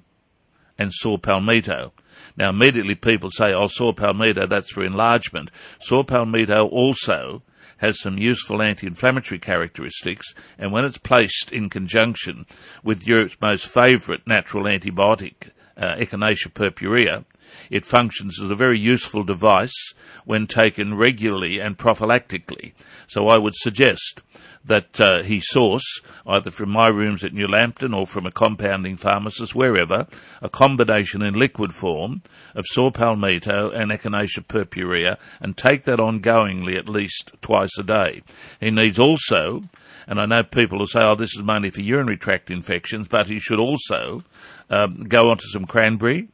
and 0.79 0.93
saw 0.93 1.17
palmetto. 1.17 1.91
Now, 2.37 2.49
immediately 2.49 2.95
people 2.95 3.29
say, 3.31 3.53
oh, 3.53 3.67
saw 3.67 3.93
palmetto, 3.93 4.45
that's 4.47 4.71
for 4.71 4.83
enlargement. 4.83 5.51
Saw 5.79 6.03
palmetto 6.03 6.67
also 6.67 7.43
has 7.77 7.99
some 7.99 8.17
useful 8.17 8.61
anti-inflammatory 8.61 9.39
characteristics, 9.39 10.33
and 10.57 10.71
when 10.71 10.85
it's 10.85 10.97
placed 10.97 11.51
in 11.51 11.69
conjunction 11.69 12.45
with 12.83 13.07
Europe's 13.07 13.37
most 13.41 13.67
favourite 13.67 14.27
natural 14.27 14.65
antibiotic, 14.65 15.51
uh, 15.77 15.95
Echinacea 15.95 16.53
purpurea, 16.53 17.23
it 17.69 17.85
functions 17.85 18.41
as 18.41 18.49
a 18.49 18.55
very 18.55 18.79
useful 18.79 19.23
device 19.23 19.93
when 20.25 20.47
taken 20.47 20.95
regularly 20.95 21.59
and 21.59 21.77
prophylactically. 21.77 22.73
So 23.07 23.27
I 23.27 23.37
would 23.37 23.55
suggest 23.55 24.21
that 24.65 24.99
uh, 24.99 25.23
he 25.23 25.39
source, 25.39 26.01
either 26.27 26.51
from 26.51 26.69
my 26.69 26.87
rooms 26.87 27.23
at 27.23 27.33
New 27.33 27.47
Lambton 27.47 27.93
or 27.93 28.05
from 28.05 28.25
a 28.25 28.31
compounding 28.31 28.97
pharmacist, 28.97 29.55
wherever, 29.55 30.07
a 30.41 30.49
combination 30.49 31.21
in 31.21 31.33
liquid 31.33 31.73
form 31.73 32.21
of 32.55 32.65
saw 32.67 32.91
palmetto 32.91 33.71
and 33.71 33.91
echinacea 33.91 34.47
purpurea 34.47 35.17
and 35.39 35.57
take 35.57 35.83
that 35.85 35.99
ongoingly 35.99 36.77
at 36.77 36.89
least 36.89 37.33
twice 37.41 37.77
a 37.79 37.83
day. 37.83 38.21
He 38.59 38.71
needs 38.71 38.99
also, 38.99 39.63
and 40.07 40.19
I 40.19 40.25
know 40.25 40.43
people 40.43 40.79
will 40.79 40.87
say, 40.87 41.01
oh, 41.01 41.15
this 41.15 41.35
is 41.35 41.43
mainly 41.43 41.69
for 41.69 41.81
urinary 41.81 42.17
tract 42.17 42.51
infections, 42.51 43.07
but 43.07 43.27
he 43.27 43.39
should 43.39 43.59
also 43.59 44.23
um, 44.69 45.05
go 45.07 45.29
onto 45.29 45.47
some 45.47 45.65
cranberry, 45.65 46.27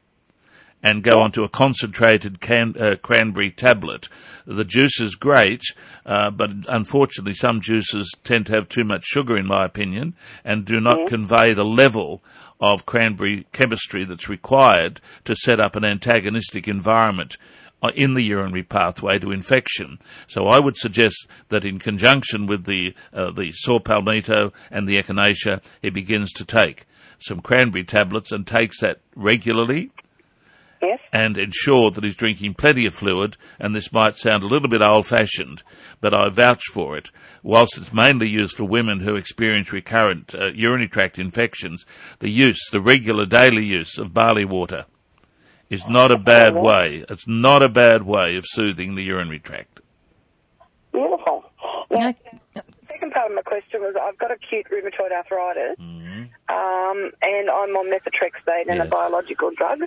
and 0.86 1.02
go 1.02 1.20
onto 1.20 1.44
a 1.44 1.50
concentrated 1.50 2.40
can, 2.40 2.76
uh, 2.80 2.96
cranberry 3.02 3.50
tablet. 3.50 4.08
The 4.46 4.64
juice 4.64 5.02
is 5.02 5.16
great, 5.16 5.64
uh, 6.06 6.30
but 6.30 6.52
unfortunately 6.68 7.34
some 7.34 7.60
juices 7.60 8.14
tend 8.24 8.46
to 8.46 8.54
have 8.54 8.70
too 8.70 8.84
much 8.84 9.04
sugar 9.04 9.36
in 9.36 9.48
my 9.48 9.66
opinion 9.66 10.14
and 10.44 10.64
do 10.64 10.80
not 10.80 11.08
convey 11.08 11.54
the 11.54 11.66
level 11.66 12.24
of 12.62 12.86
cranberry 12.86 13.48
chemistry 13.52 14.06
that's 14.06 14.30
required 14.30 15.02
to 15.24 15.36
set 15.36 15.60
up 15.60 15.76
an 15.76 15.84
antagonistic 15.84 16.68
environment 16.68 17.38
uh, 17.82 17.90
in 17.96 18.14
the 18.14 18.22
urinary 18.22 18.64
pathway 18.64 19.18
to 19.18 19.32
infection. 19.32 19.98
So 20.28 20.46
I 20.46 20.60
would 20.60 20.78
suggest 20.78 21.28
that 21.50 21.66
in 21.66 21.80
conjunction 21.80 22.46
with 22.46 22.66
the 22.66 22.94
uh, 23.12 23.32
the 23.32 23.52
saw 23.52 23.80
palmetto 23.80 24.54
and 24.70 24.88
the 24.88 25.02
echinacea, 25.02 25.64
he 25.82 25.90
begins 25.90 26.32
to 26.34 26.46
take 26.46 26.86
some 27.18 27.42
cranberry 27.42 27.84
tablets 27.84 28.32
and 28.32 28.46
takes 28.46 28.82
that 28.82 29.00
regularly 29.16 29.90
Yes? 30.82 31.00
and 31.12 31.38
ensure 31.38 31.90
that 31.92 32.04
he's 32.04 32.16
drinking 32.16 32.54
plenty 32.54 32.86
of 32.86 32.94
fluid, 32.94 33.38
and 33.60 33.74
this 33.74 33.92
might 33.92 34.18
sound 34.18 34.44
a 34.44 34.48
little 34.48 34.68
bit 34.68 34.82
old 34.82 35.08
fashioned, 35.08 35.64
but 36.02 36.14
I 36.14 36.30
vouch 36.30 36.64
for 36.72 36.98
it. 36.98 37.10
Whilst 37.44 37.78
it's 37.78 37.94
mainly 37.94 38.28
used 38.28 38.56
for 38.56 38.66
women 38.66 39.00
who 39.00 39.16
experience 39.16 39.72
recurrent 39.72 40.36
uh, 40.36 40.48
urinary 40.54 40.90
tract 40.90 41.18
infections, 41.18 41.86
the 42.20 42.30
use, 42.30 42.70
the 42.72 42.82
regular 42.82 43.26
daily 43.26 43.64
use 43.64 43.98
of 43.98 44.14
barley 44.14 44.46
water 44.46 44.86
is 45.70 45.88
not 45.88 46.12
a 46.12 46.18
bad 46.18 46.54
way. 46.56 47.04
It's 47.10 47.28
not 47.28 47.64
a 47.64 47.70
bad 47.70 48.04
way 48.04 48.36
of 48.36 48.46
soothing 48.46 48.96
the 48.96 49.04
urinary 49.04 49.40
tract. 49.40 49.80
Beautiful. 50.92 51.44
Now, 51.90 52.14
No, 52.56 52.62
second 52.96 53.12
part 53.12 53.30
of 53.30 53.36
my 53.36 53.42
question 53.42 53.82
was 53.82 53.96
I've 54.02 54.18
got 54.18 54.32
acute 54.32 54.68
rheumatoid 54.72 55.12
arthritis, 55.12 55.78
um, 56.50 57.12
and 57.22 57.50
I'm 57.50 57.76
on 57.76 57.92
methotrexate 57.92 58.70
and 58.70 58.82
a 58.82 58.86
biological 58.86 59.52
drug. 59.56 59.82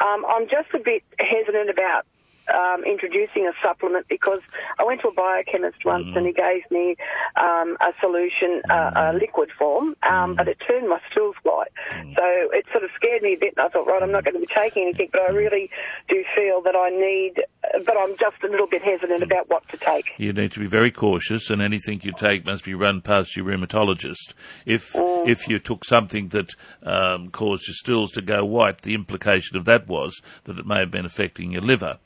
Um, 0.00 0.24
I'm 0.28 0.48
just 0.48 0.68
a 0.74 0.78
bit 0.78 1.02
hesitant 1.18 1.70
about 1.70 2.06
um, 2.52 2.84
introducing 2.84 3.46
a 3.46 3.52
supplement 3.62 4.06
because 4.08 4.40
I 4.78 4.84
went 4.84 5.00
to 5.02 5.08
a 5.08 5.12
biochemist 5.12 5.84
once 5.84 6.06
and 6.16 6.26
he 6.26 6.32
gave 6.32 6.68
me 6.70 6.96
um, 7.36 7.76
a 7.80 7.92
solution, 8.00 8.62
uh, 8.68 8.90
a 8.94 9.12
liquid 9.14 9.50
form, 9.56 9.94
um, 10.02 10.34
but 10.36 10.48
it 10.48 10.58
turned 10.66 10.88
my 10.88 11.00
stools 11.10 11.36
white. 11.42 11.70
So 12.16 12.24
it 12.52 12.66
sort 12.72 12.84
of 12.84 12.90
scared 12.96 13.22
me 13.22 13.34
a 13.34 13.38
bit, 13.38 13.54
and 13.56 13.66
I 13.66 13.68
thought, 13.68 13.86
right, 13.86 14.02
I'm 14.02 14.10
not 14.12 14.24
going 14.24 14.34
to 14.34 14.40
be 14.40 14.52
taking 14.52 14.82
anything, 14.84 15.10
but 15.12 15.20
I 15.22 15.28
really 15.28 15.70
do 16.08 16.24
feel 16.34 16.60
that 16.62 16.74
I 16.74 16.90
need 16.90 17.42
but 17.62 17.96
I'm 17.96 18.16
just 18.18 18.42
a 18.42 18.48
little 18.48 18.66
bit 18.66 18.82
hesitant 18.82 19.22
about 19.22 19.48
what 19.48 19.68
to 19.68 19.76
take. 19.76 20.06
You 20.18 20.32
need 20.32 20.52
to 20.52 20.60
be 20.60 20.66
very 20.66 20.90
cautious, 20.90 21.50
and 21.50 21.60
anything 21.60 22.00
you 22.02 22.12
take 22.12 22.44
must 22.44 22.64
be 22.64 22.74
run 22.74 23.00
past 23.00 23.36
your 23.36 23.46
rheumatologist. 23.46 24.34
If 24.66 24.92
Mm. 24.94 25.28
if 25.28 25.48
you 25.48 25.58
took 25.58 25.84
something 25.84 26.28
that 26.28 26.50
um, 26.82 27.28
caused 27.30 27.66
your 27.68 27.74
stools 27.74 28.12
to 28.12 28.22
go 28.22 28.44
white, 28.44 28.82
the 28.82 28.94
implication 28.94 29.56
of 29.56 29.64
that 29.66 29.86
was 29.86 30.20
that 30.44 30.58
it 30.58 30.66
may 30.66 30.78
have 30.78 30.90
been 30.90 31.04
affecting 31.04 31.52
your 31.52 31.62
liver. 31.62 31.98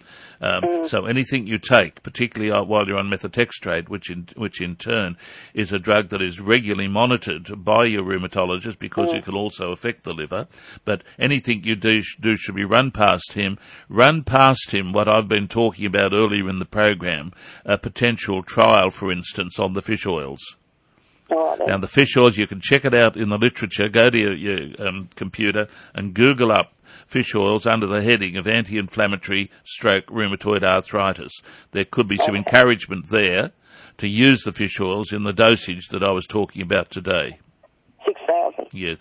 Um, 0.44 0.62
Mm. 0.62 0.86
So 0.86 1.06
anything 1.06 1.46
you 1.46 1.58
take, 1.58 2.02
particularly 2.02 2.52
uh, 2.52 2.62
while 2.64 2.86
you're 2.86 2.98
on 2.98 3.08
methotrexate, 3.08 3.88
which 3.88 4.10
in 4.10 4.26
which 4.36 4.60
in 4.60 4.76
turn 4.76 5.16
is 5.54 5.72
a 5.72 5.78
drug 5.78 6.10
that 6.10 6.20
is 6.20 6.40
regularly 6.40 6.88
monitored 6.88 7.64
by 7.64 7.84
your 7.86 8.04
rheumatologist 8.04 8.78
because 8.78 9.10
Mm. 9.10 9.16
it 9.16 9.24
can 9.24 9.34
also 9.34 9.72
affect 9.72 10.04
the 10.04 10.12
liver. 10.12 10.46
But 10.84 11.02
anything 11.18 11.64
you 11.64 11.76
do 11.76 12.00
do 12.20 12.36
should 12.36 12.54
be 12.54 12.64
run 12.64 12.90
past 12.90 13.32
him. 13.32 13.58
Run 13.88 14.22
past 14.22 14.72
him 14.72 14.92
what 14.92 15.08
I've 15.08 15.28
been 15.28 15.48
talking 15.48 15.86
about 15.86 16.12
earlier 16.12 16.48
in 16.48 16.58
the 16.58 16.66
program, 16.66 17.32
a 17.64 17.78
potential 17.78 18.42
trial, 18.42 18.90
for 18.90 19.10
instance, 19.10 19.58
on 19.58 19.72
the 19.72 19.82
fish 19.82 20.06
oils. 20.06 20.56
All 21.30 21.48
right, 21.48 21.58
then. 21.58 21.68
Now, 21.68 21.78
the 21.78 21.88
fish 21.88 22.16
oils, 22.18 22.36
you 22.36 22.46
can 22.46 22.60
check 22.60 22.84
it 22.84 22.94
out 22.94 23.16
in 23.16 23.30
the 23.30 23.38
literature. 23.38 23.88
Go 23.88 24.10
to 24.10 24.18
your, 24.18 24.34
your 24.34 24.86
um, 24.86 25.08
computer 25.16 25.68
and 25.94 26.12
Google 26.12 26.52
up 26.52 26.72
fish 27.14 27.32
oils 27.36 27.64
under 27.64 27.86
the 27.86 28.02
heading 28.02 28.36
of 28.36 28.48
anti-inflammatory 28.48 29.48
stroke 29.62 30.06
rheumatoid 30.06 30.64
arthritis. 30.64 31.30
There 31.70 31.84
could 31.84 32.08
be 32.08 32.16
some 32.16 32.34
encouragement 32.34 33.08
there 33.08 33.52
to 33.98 34.08
use 34.08 34.42
the 34.42 34.52
fish 34.52 34.80
oils 34.80 35.12
in 35.12 35.22
the 35.22 35.32
dosage 35.32 35.86
that 35.92 36.02
I 36.02 36.10
was 36.10 36.26
talking 36.26 36.60
about 36.60 36.90
today. 36.90 37.38
6,000. 38.04 38.66
Yeah. 38.72 38.94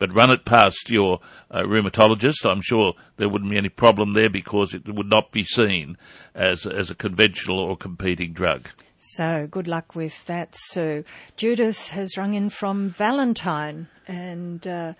But 0.00 0.12
run 0.12 0.32
it 0.32 0.44
past 0.44 0.90
your 0.90 1.20
uh, 1.48 1.60
rheumatologist. 1.60 2.44
I'm 2.44 2.62
sure 2.62 2.94
there 3.16 3.28
wouldn't 3.28 3.52
be 3.52 3.58
any 3.58 3.68
problem 3.68 4.12
there 4.12 4.28
because 4.28 4.74
it 4.74 4.92
would 4.92 5.08
not 5.08 5.30
be 5.30 5.44
seen 5.44 5.98
as, 6.34 6.66
as 6.66 6.90
a 6.90 6.96
conventional 6.96 7.60
or 7.60 7.76
competing 7.76 8.32
drug. 8.32 8.70
So 8.96 9.46
good 9.48 9.68
luck 9.68 9.94
with 9.94 10.26
that, 10.26 10.56
Sue. 10.56 11.04
Judith 11.36 11.90
has 11.90 12.18
rung 12.18 12.34
in 12.34 12.50
from 12.50 12.90
Valentine 12.90 13.86
and 14.08 14.66
uh, 14.66 14.94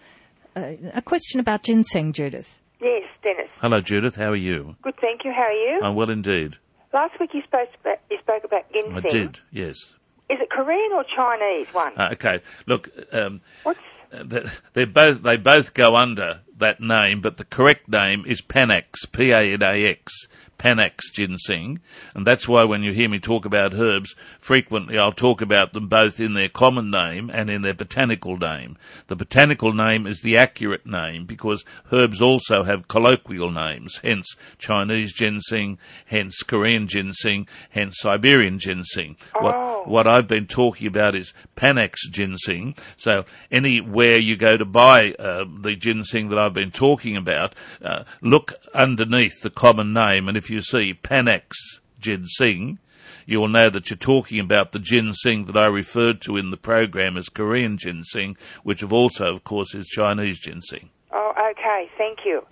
a, 0.56 0.78
a 0.94 1.02
question 1.02 1.40
about 1.40 1.62
ginseng, 1.62 2.12
Judith. 2.12 2.60
Yes, 2.80 3.04
Dennis. 3.22 3.48
Hello, 3.60 3.80
Judith. 3.80 4.16
How 4.16 4.30
are 4.30 4.36
you? 4.36 4.76
Good, 4.82 4.96
thank 5.00 5.24
you. 5.24 5.32
How 5.32 5.42
are 5.42 5.52
you? 5.52 5.80
I'm 5.82 5.94
well 5.94 6.10
indeed. 6.10 6.56
Last 6.92 7.18
week 7.20 7.30
you 7.34 7.42
spoke 7.42 7.68
about, 7.80 7.98
you 8.10 8.18
spoke 8.20 8.44
about 8.44 8.72
ginseng. 8.72 8.96
I 8.96 9.00
did, 9.00 9.40
yes. 9.50 9.94
Is 10.28 10.38
it 10.40 10.50
Korean 10.50 10.92
or 10.92 11.04
Chinese 11.04 11.68
one? 11.72 11.92
Uh, 11.96 12.08
okay, 12.12 12.40
look, 12.66 12.90
um, 13.12 13.40
What's 13.62 13.78
uh, 14.12 14.24
they're 14.72 14.86
both 14.86 15.22
they 15.22 15.36
both 15.36 15.74
go 15.74 15.94
under 15.94 16.40
that 16.58 16.80
name, 16.80 17.20
but 17.20 17.36
the 17.36 17.44
correct 17.44 17.88
name 17.88 18.24
is 18.26 18.40
Panax, 18.42 19.10
P 19.12 19.30
A 19.30 19.52
N 19.52 19.62
A 19.62 19.86
X, 19.86 20.26
Panax 20.58 21.12
ginseng, 21.12 21.80
and 22.14 22.26
that's 22.26 22.48
why 22.48 22.64
when 22.64 22.82
you 22.82 22.92
hear 22.92 23.08
me 23.08 23.18
talk 23.18 23.44
about 23.44 23.74
herbs, 23.74 24.14
frequently 24.40 24.98
I'll 24.98 25.12
talk 25.12 25.40
about 25.40 25.72
them 25.72 25.88
both 25.88 26.18
in 26.18 26.34
their 26.34 26.48
common 26.48 26.90
name 26.90 27.30
and 27.32 27.50
in 27.50 27.62
their 27.62 27.74
botanical 27.74 28.36
name. 28.36 28.78
The 29.08 29.16
botanical 29.16 29.72
name 29.72 30.06
is 30.06 30.20
the 30.20 30.36
accurate 30.36 30.86
name 30.86 31.26
because 31.26 31.64
herbs 31.92 32.22
also 32.22 32.62
have 32.64 32.88
colloquial 32.88 33.50
names, 33.50 34.00
hence 34.02 34.34
Chinese 34.58 35.12
ginseng, 35.12 35.78
hence 36.06 36.42
Korean 36.42 36.88
ginseng, 36.88 37.46
hence 37.70 37.96
Siberian 37.98 38.58
ginseng. 38.58 39.16
What 39.38 39.54
what 39.88 40.06
I've 40.06 40.26
been 40.26 40.46
talking 40.46 40.86
about 40.86 41.14
is 41.14 41.32
Panax 41.56 41.96
ginseng. 42.10 42.74
So 42.96 43.24
anywhere 43.50 44.18
you 44.18 44.36
go 44.36 44.56
to 44.56 44.64
buy 44.64 45.12
uh, 45.12 45.44
the 45.60 45.76
ginseng 45.76 46.28
that 46.30 46.38
I've 46.38 46.54
been 46.54 46.70
talking 46.70 47.16
about, 47.16 47.54
uh, 47.82 48.04
look 48.20 48.54
underneath 48.74 49.42
the 49.42 49.50
common 49.50 49.92
name, 49.92 50.28
and 50.28 50.36
if 50.36 50.50
you 50.50 50.60
see 50.62 50.94
Panax 50.94 51.52
ginseng, 51.98 52.78
you 53.26 53.40
will 53.40 53.48
know 53.48 53.70
that 53.70 53.90
you're 53.90 53.96
talking 53.96 54.38
about 54.38 54.72
the 54.72 54.78
ginseng 54.78 55.46
that 55.46 55.56
I 55.56 55.66
referred 55.66 56.20
to 56.22 56.36
in 56.36 56.50
the 56.50 56.56
program 56.56 57.16
as 57.16 57.28
Korean 57.28 57.76
ginseng, 57.76 58.36
which 58.62 58.82
of 58.82 58.92
also, 58.92 59.34
of 59.34 59.44
course, 59.44 59.74
is 59.74 59.86
Chinese 59.88 60.38
ginseng. 60.38 60.90
oh, 61.12 61.32
okay. 61.50 61.90
Thank 61.98 62.20
you. 62.24 62.46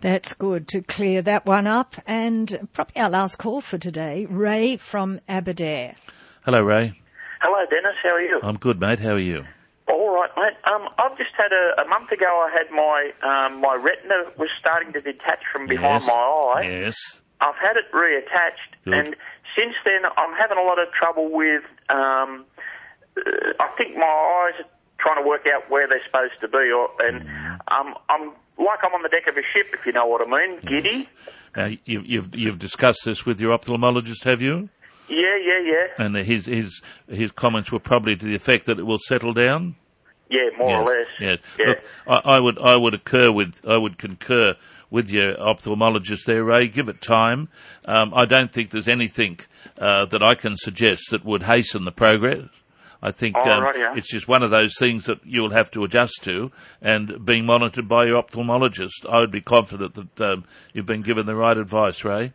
That's 0.00 0.34
good 0.34 0.68
to 0.68 0.82
clear 0.82 1.22
that 1.22 1.46
one 1.46 1.66
up. 1.66 1.96
And 2.06 2.68
probably 2.72 3.00
our 3.00 3.10
last 3.10 3.36
call 3.36 3.60
for 3.60 3.78
today, 3.78 4.26
Ray 4.28 4.76
from 4.76 5.20
Aberdare. 5.28 5.94
Hello, 6.46 6.62
Ray. 6.62 6.94
Hello, 7.40 7.58
Dennis. 7.68 7.96
How 8.04 8.10
are 8.10 8.20
you? 8.20 8.38
I'm 8.40 8.56
good, 8.56 8.78
mate. 8.80 9.00
How 9.00 9.14
are 9.14 9.18
you? 9.18 9.44
All 9.88 10.14
right, 10.14 10.30
mate. 10.36 10.54
Um, 10.64 10.88
I've 10.96 11.18
just 11.18 11.32
had 11.36 11.50
a, 11.50 11.82
a 11.82 11.88
month 11.88 12.12
ago. 12.12 12.24
I 12.26 12.50
had 12.56 12.70
my 12.70 13.10
um, 13.26 13.60
my 13.60 13.74
retina 13.74 14.30
was 14.38 14.48
starting 14.60 14.92
to 14.92 15.00
detach 15.00 15.40
from 15.52 15.66
behind 15.66 16.02
yes. 16.02 16.06
my 16.06 16.12
eye. 16.14 16.62
Yes. 16.62 16.96
I've 17.40 17.56
had 17.56 17.76
it 17.76 17.90
reattached, 17.92 18.78
Good. 18.84 18.94
and 18.94 19.16
since 19.58 19.74
then 19.84 20.06
I'm 20.16 20.34
having 20.38 20.56
a 20.58 20.62
lot 20.62 20.78
of 20.78 20.86
trouble 20.92 21.30
with. 21.32 21.64
Um, 21.90 22.44
uh, 23.16 23.52
I 23.58 23.68
think 23.76 23.96
my 23.96 24.06
eyes 24.06 24.60
are 24.64 24.70
trying 25.00 25.22
to 25.22 25.28
work 25.28 25.46
out 25.52 25.68
where 25.68 25.88
they're 25.88 26.04
supposed 26.06 26.40
to 26.42 26.48
be, 26.48 26.70
or 26.70 26.90
and 27.00 27.26
Mm-hmm. 27.26 27.88
um, 27.88 27.94
I'm 28.08 28.30
like 28.58 28.78
I'm 28.84 28.94
on 28.94 29.02
the 29.02 29.08
deck 29.08 29.26
of 29.28 29.36
a 29.36 29.42
ship, 29.52 29.74
if 29.74 29.84
you 29.84 29.92
know 29.92 30.06
what 30.06 30.26
I 30.26 30.30
mean. 30.30 30.60
Giddy. 30.64 31.08
Now, 31.56 31.66
you, 31.84 32.02
you've 32.04 32.34
you've 32.34 32.58
discussed 32.58 33.00
this 33.04 33.26
with 33.26 33.40
your 33.40 33.56
ophthalmologist, 33.58 34.24
have 34.24 34.40
you? 34.40 34.68
Yeah, 35.08 35.36
yeah, 35.36 35.60
yeah, 35.64 36.04
And 36.04 36.16
his 36.16 36.46
his 36.46 36.82
his 37.08 37.30
comments 37.32 37.70
were 37.70 37.80
probably 37.80 38.16
to 38.16 38.24
the 38.24 38.34
effect 38.34 38.66
that 38.66 38.78
it 38.78 38.84
will 38.84 38.98
settle 38.98 39.32
down. 39.32 39.76
yeah, 40.28 40.50
more 40.58 40.70
yes. 40.70 40.86
or 40.86 40.90
less. 40.90 41.06
Yes. 41.20 41.38
Yeah. 41.58 41.66
Look, 41.66 41.78
I, 42.06 42.20
I 42.36 42.40
would 42.40 42.58
I 42.58 42.76
would 42.76 42.94
occur 42.94 43.30
with 43.30 43.60
I 43.66 43.76
would 43.76 43.98
concur 43.98 44.56
with 44.90 45.10
your 45.10 45.34
ophthalmologist 45.36 46.24
there, 46.24 46.44
Ray. 46.44 46.68
Give 46.68 46.88
it 46.88 47.00
time. 47.00 47.48
Um, 47.84 48.12
I 48.14 48.24
don't 48.24 48.52
think 48.52 48.70
there's 48.70 48.88
anything 48.88 49.40
uh, 49.78 50.06
that 50.06 50.22
I 50.22 50.34
can 50.34 50.56
suggest 50.56 51.10
that 51.10 51.24
would 51.24 51.42
hasten 51.42 51.84
the 51.84 51.92
progress. 51.92 52.48
I 53.02 53.10
think 53.10 53.36
um, 53.36 53.62
rightio. 53.62 53.96
it's 53.96 54.10
just 54.10 54.26
one 54.26 54.42
of 54.42 54.50
those 54.50 54.76
things 54.78 55.04
that 55.04 55.18
you'll 55.24 55.50
have 55.50 55.70
to 55.72 55.84
adjust 55.84 56.24
to, 56.24 56.50
and 56.80 57.24
being 57.24 57.44
monitored 57.44 57.88
by 57.88 58.06
your 58.06 58.22
ophthalmologist, 58.22 59.06
I 59.08 59.20
would 59.20 59.30
be 59.30 59.42
confident 59.42 59.94
that 59.94 60.20
um, 60.32 60.44
you've 60.72 60.86
been 60.86 61.02
given 61.02 61.26
the 61.26 61.36
right 61.36 61.56
advice, 61.56 62.04
Ray. 62.04 62.32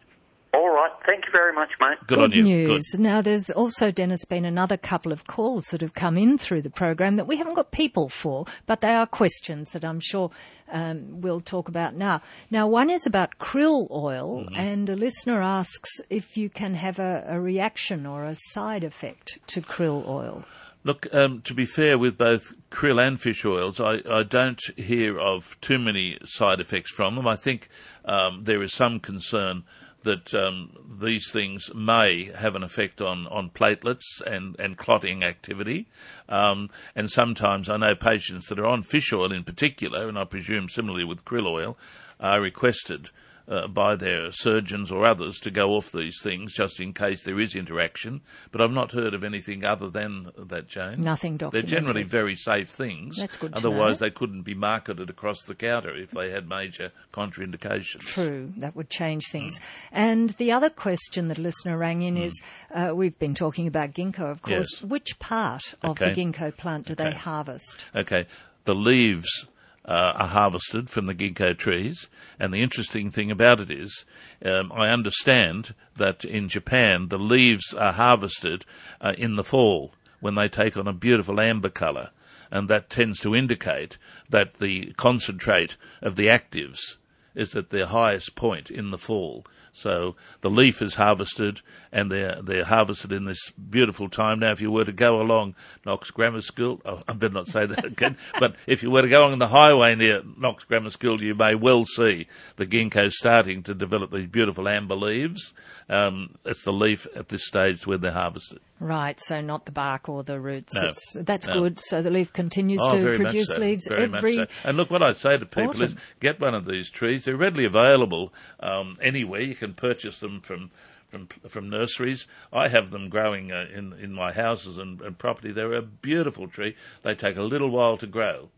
All 0.81 0.87
right. 0.87 0.97
Thank 1.05 1.25
you 1.25 1.31
very 1.31 1.53
much, 1.53 1.69
mate. 1.79 1.97
Good, 2.07 2.17
on 2.17 2.31
you. 2.31 2.43
news. 2.43 2.95
Now, 2.97 3.21
there's 3.21 3.51
also, 3.51 3.91
Dennis, 3.91 4.25
been 4.25 4.45
another 4.45 4.77
couple 4.77 5.11
of 5.11 5.27
calls 5.27 5.67
that 5.67 5.81
have 5.81 5.93
come 5.93 6.17
in 6.17 6.39
through 6.39 6.63
the 6.63 6.71
program 6.71 7.17
that 7.17 7.27
we 7.27 7.35
haven't 7.37 7.53
got 7.53 7.71
people 7.71 8.09
for, 8.09 8.45
but 8.65 8.81
they 8.81 8.95
are 8.95 9.05
questions 9.05 9.71
that 9.73 9.85
I'm 9.85 9.99
sure 9.99 10.31
um, 10.71 11.21
we'll 11.21 11.39
talk 11.41 11.67
about 11.67 11.95
now. 11.95 12.21
Now, 12.49 12.67
one 12.67 12.89
is 12.89 13.05
about 13.05 13.37
krill 13.37 13.89
oil, 13.91 14.41
Mm-hmm. 14.41 14.55
and 14.55 14.89
a 14.89 14.95
listener 14.95 15.41
asks 15.41 15.89
if 16.09 16.35
you 16.37 16.49
can 16.49 16.73
have 16.75 16.97
a, 16.97 17.25
a 17.27 17.39
reaction 17.39 18.05
or 18.07 18.23
a 18.23 18.35
side 18.35 18.83
effect 18.83 19.37
to 19.47 19.61
krill 19.61 20.07
oil. 20.07 20.43
Look, 20.83 21.07
um, 21.13 21.41
to 21.41 21.53
be 21.53 21.65
fair 21.65 21.97
with 21.99 22.17
both 22.17 22.53
krill 22.71 23.05
and 23.05 23.21
fish 23.21 23.45
oils, 23.45 23.79
I, 23.79 24.01
I 24.09 24.23
don't 24.23 24.59
hear 24.77 25.19
of 25.19 25.59
too 25.61 25.77
many 25.77 26.17
side 26.25 26.59
effects 26.59 26.89
from 26.91 27.15
them. 27.15 27.27
I 27.27 27.35
think 27.35 27.69
um, 28.05 28.45
there 28.45 28.63
is 28.63 28.73
some 28.73 28.99
concern 28.99 29.63
that 30.03 30.33
um, 30.33 30.97
these 30.99 31.31
things 31.31 31.69
may 31.73 32.31
have 32.35 32.55
an 32.55 32.63
effect 32.63 33.01
on, 33.01 33.27
on 33.27 33.49
platelets 33.49 34.21
and, 34.25 34.55
and 34.59 34.77
clotting 34.77 35.23
activity. 35.23 35.87
Um, 36.29 36.69
and 36.95 37.09
sometimes 37.09 37.69
I 37.69 37.77
know 37.77 37.95
patients 37.95 38.47
that 38.47 38.59
are 38.59 38.65
on 38.65 38.83
fish 38.83 39.13
oil 39.13 39.31
in 39.31 39.43
particular, 39.43 40.07
and 40.07 40.17
I 40.17 40.25
presume 40.25 40.69
similarly 40.69 41.03
with 41.03 41.25
krill 41.25 41.47
oil, 41.47 41.77
are 42.19 42.41
requested 42.41 43.09
uh, 43.51 43.67
by 43.67 43.95
their 43.95 44.31
surgeons 44.31 44.91
or 44.91 45.05
others 45.05 45.39
to 45.41 45.51
go 45.51 45.71
off 45.71 45.91
these 45.91 46.17
things 46.23 46.53
just 46.53 46.79
in 46.79 46.93
case 46.93 47.23
there 47.23 47.39
is 47.39 47.53
interaction. 47.53 48.21
But 48.51 48.61
I've 48.61 48.71
not 48.71 48.93
heard 48.93 49.13
of 49.13 49.25
anything 49.25 49.65
other 49.65 49.89
than 49.89 50.31
that, 50.37 50.67
Jane. 50.67 51.01
Nothing 51.01 51.37
They're 51.37 51.61
generally 51.61 52.03
very 52.03 52.35
safe 52.35 52.69
things. 52.69 53.17
That's 53.17 53.35
good 53.35 53.51
to 53.51 53.57
Otherwise, 53.57 53.99
they 53.99 54.09
couldn't 54.09 54.43
be 54.43 54.53
marketed 54.55 55.09
across 55.09 55.43
the 55.43 55.55
counter 55.55 55.95
if 55.95 56.11
they 56.11 56.31
had 56.31 56.47
major 56.47 56.91
contraindications. 57.13 57.99
True, 57.99 58.53
that 58.57 58.75
would 58.75 58.89
change 58.89 59.23
things. 59.29 59.59
And 59.91 60.29
the 60.31 60.53
other 60.53 60.69
question 60.69 61.27
that 61.27 61.37
a 61.37 61.41
listener 61.41 61.77
rang 61.77 62.01
in 62.01 62.15
is 62.15 62.41
uh, 62.73 62.93
we've 62.95 63.17
been 63.19 63.35
talking 63.35 63.67
about 63.67 63.93
ginkgo, 63.93 64.29
of 64.31 64.41
course. 64.41 64.75
Yes. 64.75 64.83
Which 64.83 65.19
part 65.19 65.73
of 65.81 65.91
Okay. 65.91 66.13
the 66.13 66.21
ginkgo 66.21 66.55
plant 66.55 66.87
do 66.87 66.95
they 66.95 67.11
harvest? 67.11 67.87
Okay, 67.95 68.27
the 68.63 68.75
leaves 68.75 69.47
uh, 69.85 70.13
are 70.15 70.27
harvested 70.27 70.89
from 70.89 71.05
the 71.07 71.15
ginkgo 71.15 71.57
trees, 71.57 72.07
and 72.39 72.53
the 72.53 72.61
interesting 72.61 73.09
thing 73.09 73.31
about 73.31 73.59
it 73.59 73.71
is, 73.71 74.05
um, 74.45 74.71
I 74.71 74.89
understand 74.89 75.73
that 75.97 76.23
in 76.23 76.49
Japan 76.49 77.07
the 77.09 77.17
leaves 77.17 77.73
are 77.73 77.93
harvested 77.93 78.65
uh, 78.99 79.13
in 79.17 79.35
the 79.35 79.43
fall 79.43 79.93
when 80.19 80.35
they 80.35 80.47
take 80.47 80.77
on 80.77 80.87
a 80.87 80.93
beautiful 80.93 81.39
amber 81.39 81.69
colour, 81.69 82.11
and 82.51 82.67
that 82.67 82.89
tends 82.89 83.19
to 83.21 83.35
indicate 83.35 83.97
that 84.29 84.55
the 84.59 84.93
concentrate 84.97 85.77
of 86.01 86.15
the 86.15 86.27
actives 86.27 86.97
is 87.33 87.55
at 87.55 87.69
their 87.69 87.87
highest 87.87 88.35
point 88.35 88.69
in 88.69 88.91
the 88.91 88.97
fall. 88.97 89.45
So 89.73 90.15
the 90.41 90.49
leaf 90.49 90.81
is 90.81 90.95
harvested 90.95 91.61
and 91.91 92.11
they're, 92.11 92.41
they're 92.41 92.65
harvested 92.65 93.11
in 93.11 93.25
this 93.25 93.51
beautiful 93.51 94.09
time. 94.09 94.39
Now, 94.39 94.51
if 94.51 94.61
you 94.61 94.71
were 94.71 94.85
to 94.85 94.91
go 94.91 95.21
along 95.21 95.55
Knox 95.85 96.11
Grammar 96.11 96.41
School, 96.41 96.81
oh, 96.85 97.01
I 97.07 97.13
better 97.13 97.33
not 97.33 97.47
say 97.47 97.65
that 97.65 97.85
again, 97.85 98.17
but 98.39 98.55
if 98.67 98.83
you 98.83 98.91
were 98.91 99.01
to 99.01 99.09
go 99.09 99.25
along 99.25 99.39
the 99.39 99.47
highway 99.47 99.95
near 99.95 100.21
Knox 100.37 100.63
Grammar 100.65 100.89
School, 100.89 101.21
you 101.21 101.35
may 101.35 101.55
well 101.55 101.85
see 101.85 102.27
the 102.57 102.65
ginkgo 102.65 103.11
starting 103.11 103.63
to 103.63 103.73
develop 103.73 104.11
these 104.11 104.27
beautiful 104.27 104.67
amber 104.67 104.95
leaves. 104.95 105.53
Um, 105.91 106.35
it's 106.45 106.63
the 106.63 106.71
leaf 106.71 107.05
at 107.15 107.27
this 107.29 107.45
stage 107.45 107.85
when 107.85 107.99
they're 108.01 108.11
harvested. 108.13 108.59
Right, 108.79 109.19
so 109.19 109.41
not 109.41 109.65
the 109.65 109.71
bark 109.71 110.07
or 110.09 110.23
the 110.23 110.39
roots. 110.39 110.73
No, 110.73 110.89
It's, 110.89 111.17
that's 111.19 111.45
no. 111.47 111.53
good. 111.53 111.79
So 111.79 112.01
the 112.01 112.09
leaf 112.09 112.31
continues 112.33 112.79
Oh, 112.81 112.91
to 112.97 113.15
produce 113.15 113.49
so, 113.53 113.61
leaves 113.61 113.85
very 113.87 114.03
every. 114.03 114.33
so. 114.35 114.47
And 114.63 114.77
look, 114.77 114.89
what 114.89 115.03
I 115.03 115.13
say 115.13 115.37
to 115.37 115.45
people 115.45 115.81
is 115.83 115.95
get 116.19 116.39
one 116.39 116.55
of 116.55 116.65
these 116.65 116.89
trees. 116.89 117.25
They're 117.25 117.35
readily 117.35 117.65
available 117.65 118.33
um, 118.61 118.95
anywhere. 119.01 119.41
You 119.41 119.53
can 119.55 119.73
purchase 119.73 120.19
them 120.21 120.39
from 120.41 120.71
from 121.09 121.27
from 121.49 121.69
nurseries. 121.69 122.25
I 122.53 122.69
have 122.69 122.89
them 122.91 123.09
growing 123.09 123.51
uh, 123.51 123.65
in 123.75 123.93
in 123.93 124.13
my 124.13 124.31
houses 124.31 124.77
and, 124.77 125.01
and 125.01 125.17
property. 125.17 125.51
They're 125.51 125.73
a 125.73 125.81
beautiful 125.81 126.47
tree. 126.47 126.75
They 127.03 127.15
take 127.15 127.35
a 127.35 127.43
little 127.43 127.69
while 127.69 127.97
to 127.97 128.07
grow, 128.07 128.49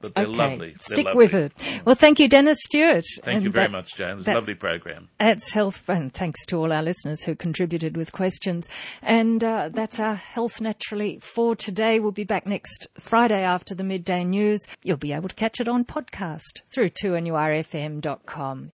but 0.00 0.14
they're 0.14 0.26
okay, 0.26 0.36
lovely. 0.36 0.68
They're 0.70 0.78
stick 0.78 1.04
lovely. 1.06 1.26
with 1.26 1.34
it. 1.34 1.52
Well, 1.84 1.94
thank 1.94 2.18
you, 2.20 2.28
Dennis 2.28 2.58
Stewart. 2.62 3.04
Thank 3.22 3.44
you 3.44 3.50
very 3.50 3.66
that- 3.66 3.72
much, 3.72 4.00
a 4.00 4.14
lovely 4.14 4.54
program. 4.54 5.08
That's 5.18 5.52
health, 5.52 5.88
and 5.88 6.12
thanks 6.12 6.44
to 6.46 6.56
all 6.56 6.72
our 6.72 6.82
listeners 6.82 7.22
who 7.24 7.34
contributed 7.34 7.96
with 7.96 8.12
questions. 8.12 8.68
And 9.02 9.42
uh, 9.42 9.70
that's 9.72 9.98
our 10.00 10.14
Health 10.14 10.60
Naturally 10.60 11.18
for 11.20 11.56
today. 11.56 12.00
We'll 12.00 12.12
be 12.12 12.24
back 12.24 12.46
next 12.46 12.86
Friday 12.98 13.42
after 13.42 13.74
the 13.74 13.84
midday 13.84 14.24
news. 14.24 14.60
You'll 14.82 14.96
be 14.96 15.12
able 15.12 15.28
to 15.28 15.34
catch 15.34 15.60
it 15.60 15.68
on 15.68 15.84
podcast 15.84 16.62
through 16.70 16.90
2NURFM.com. 16.90 18.66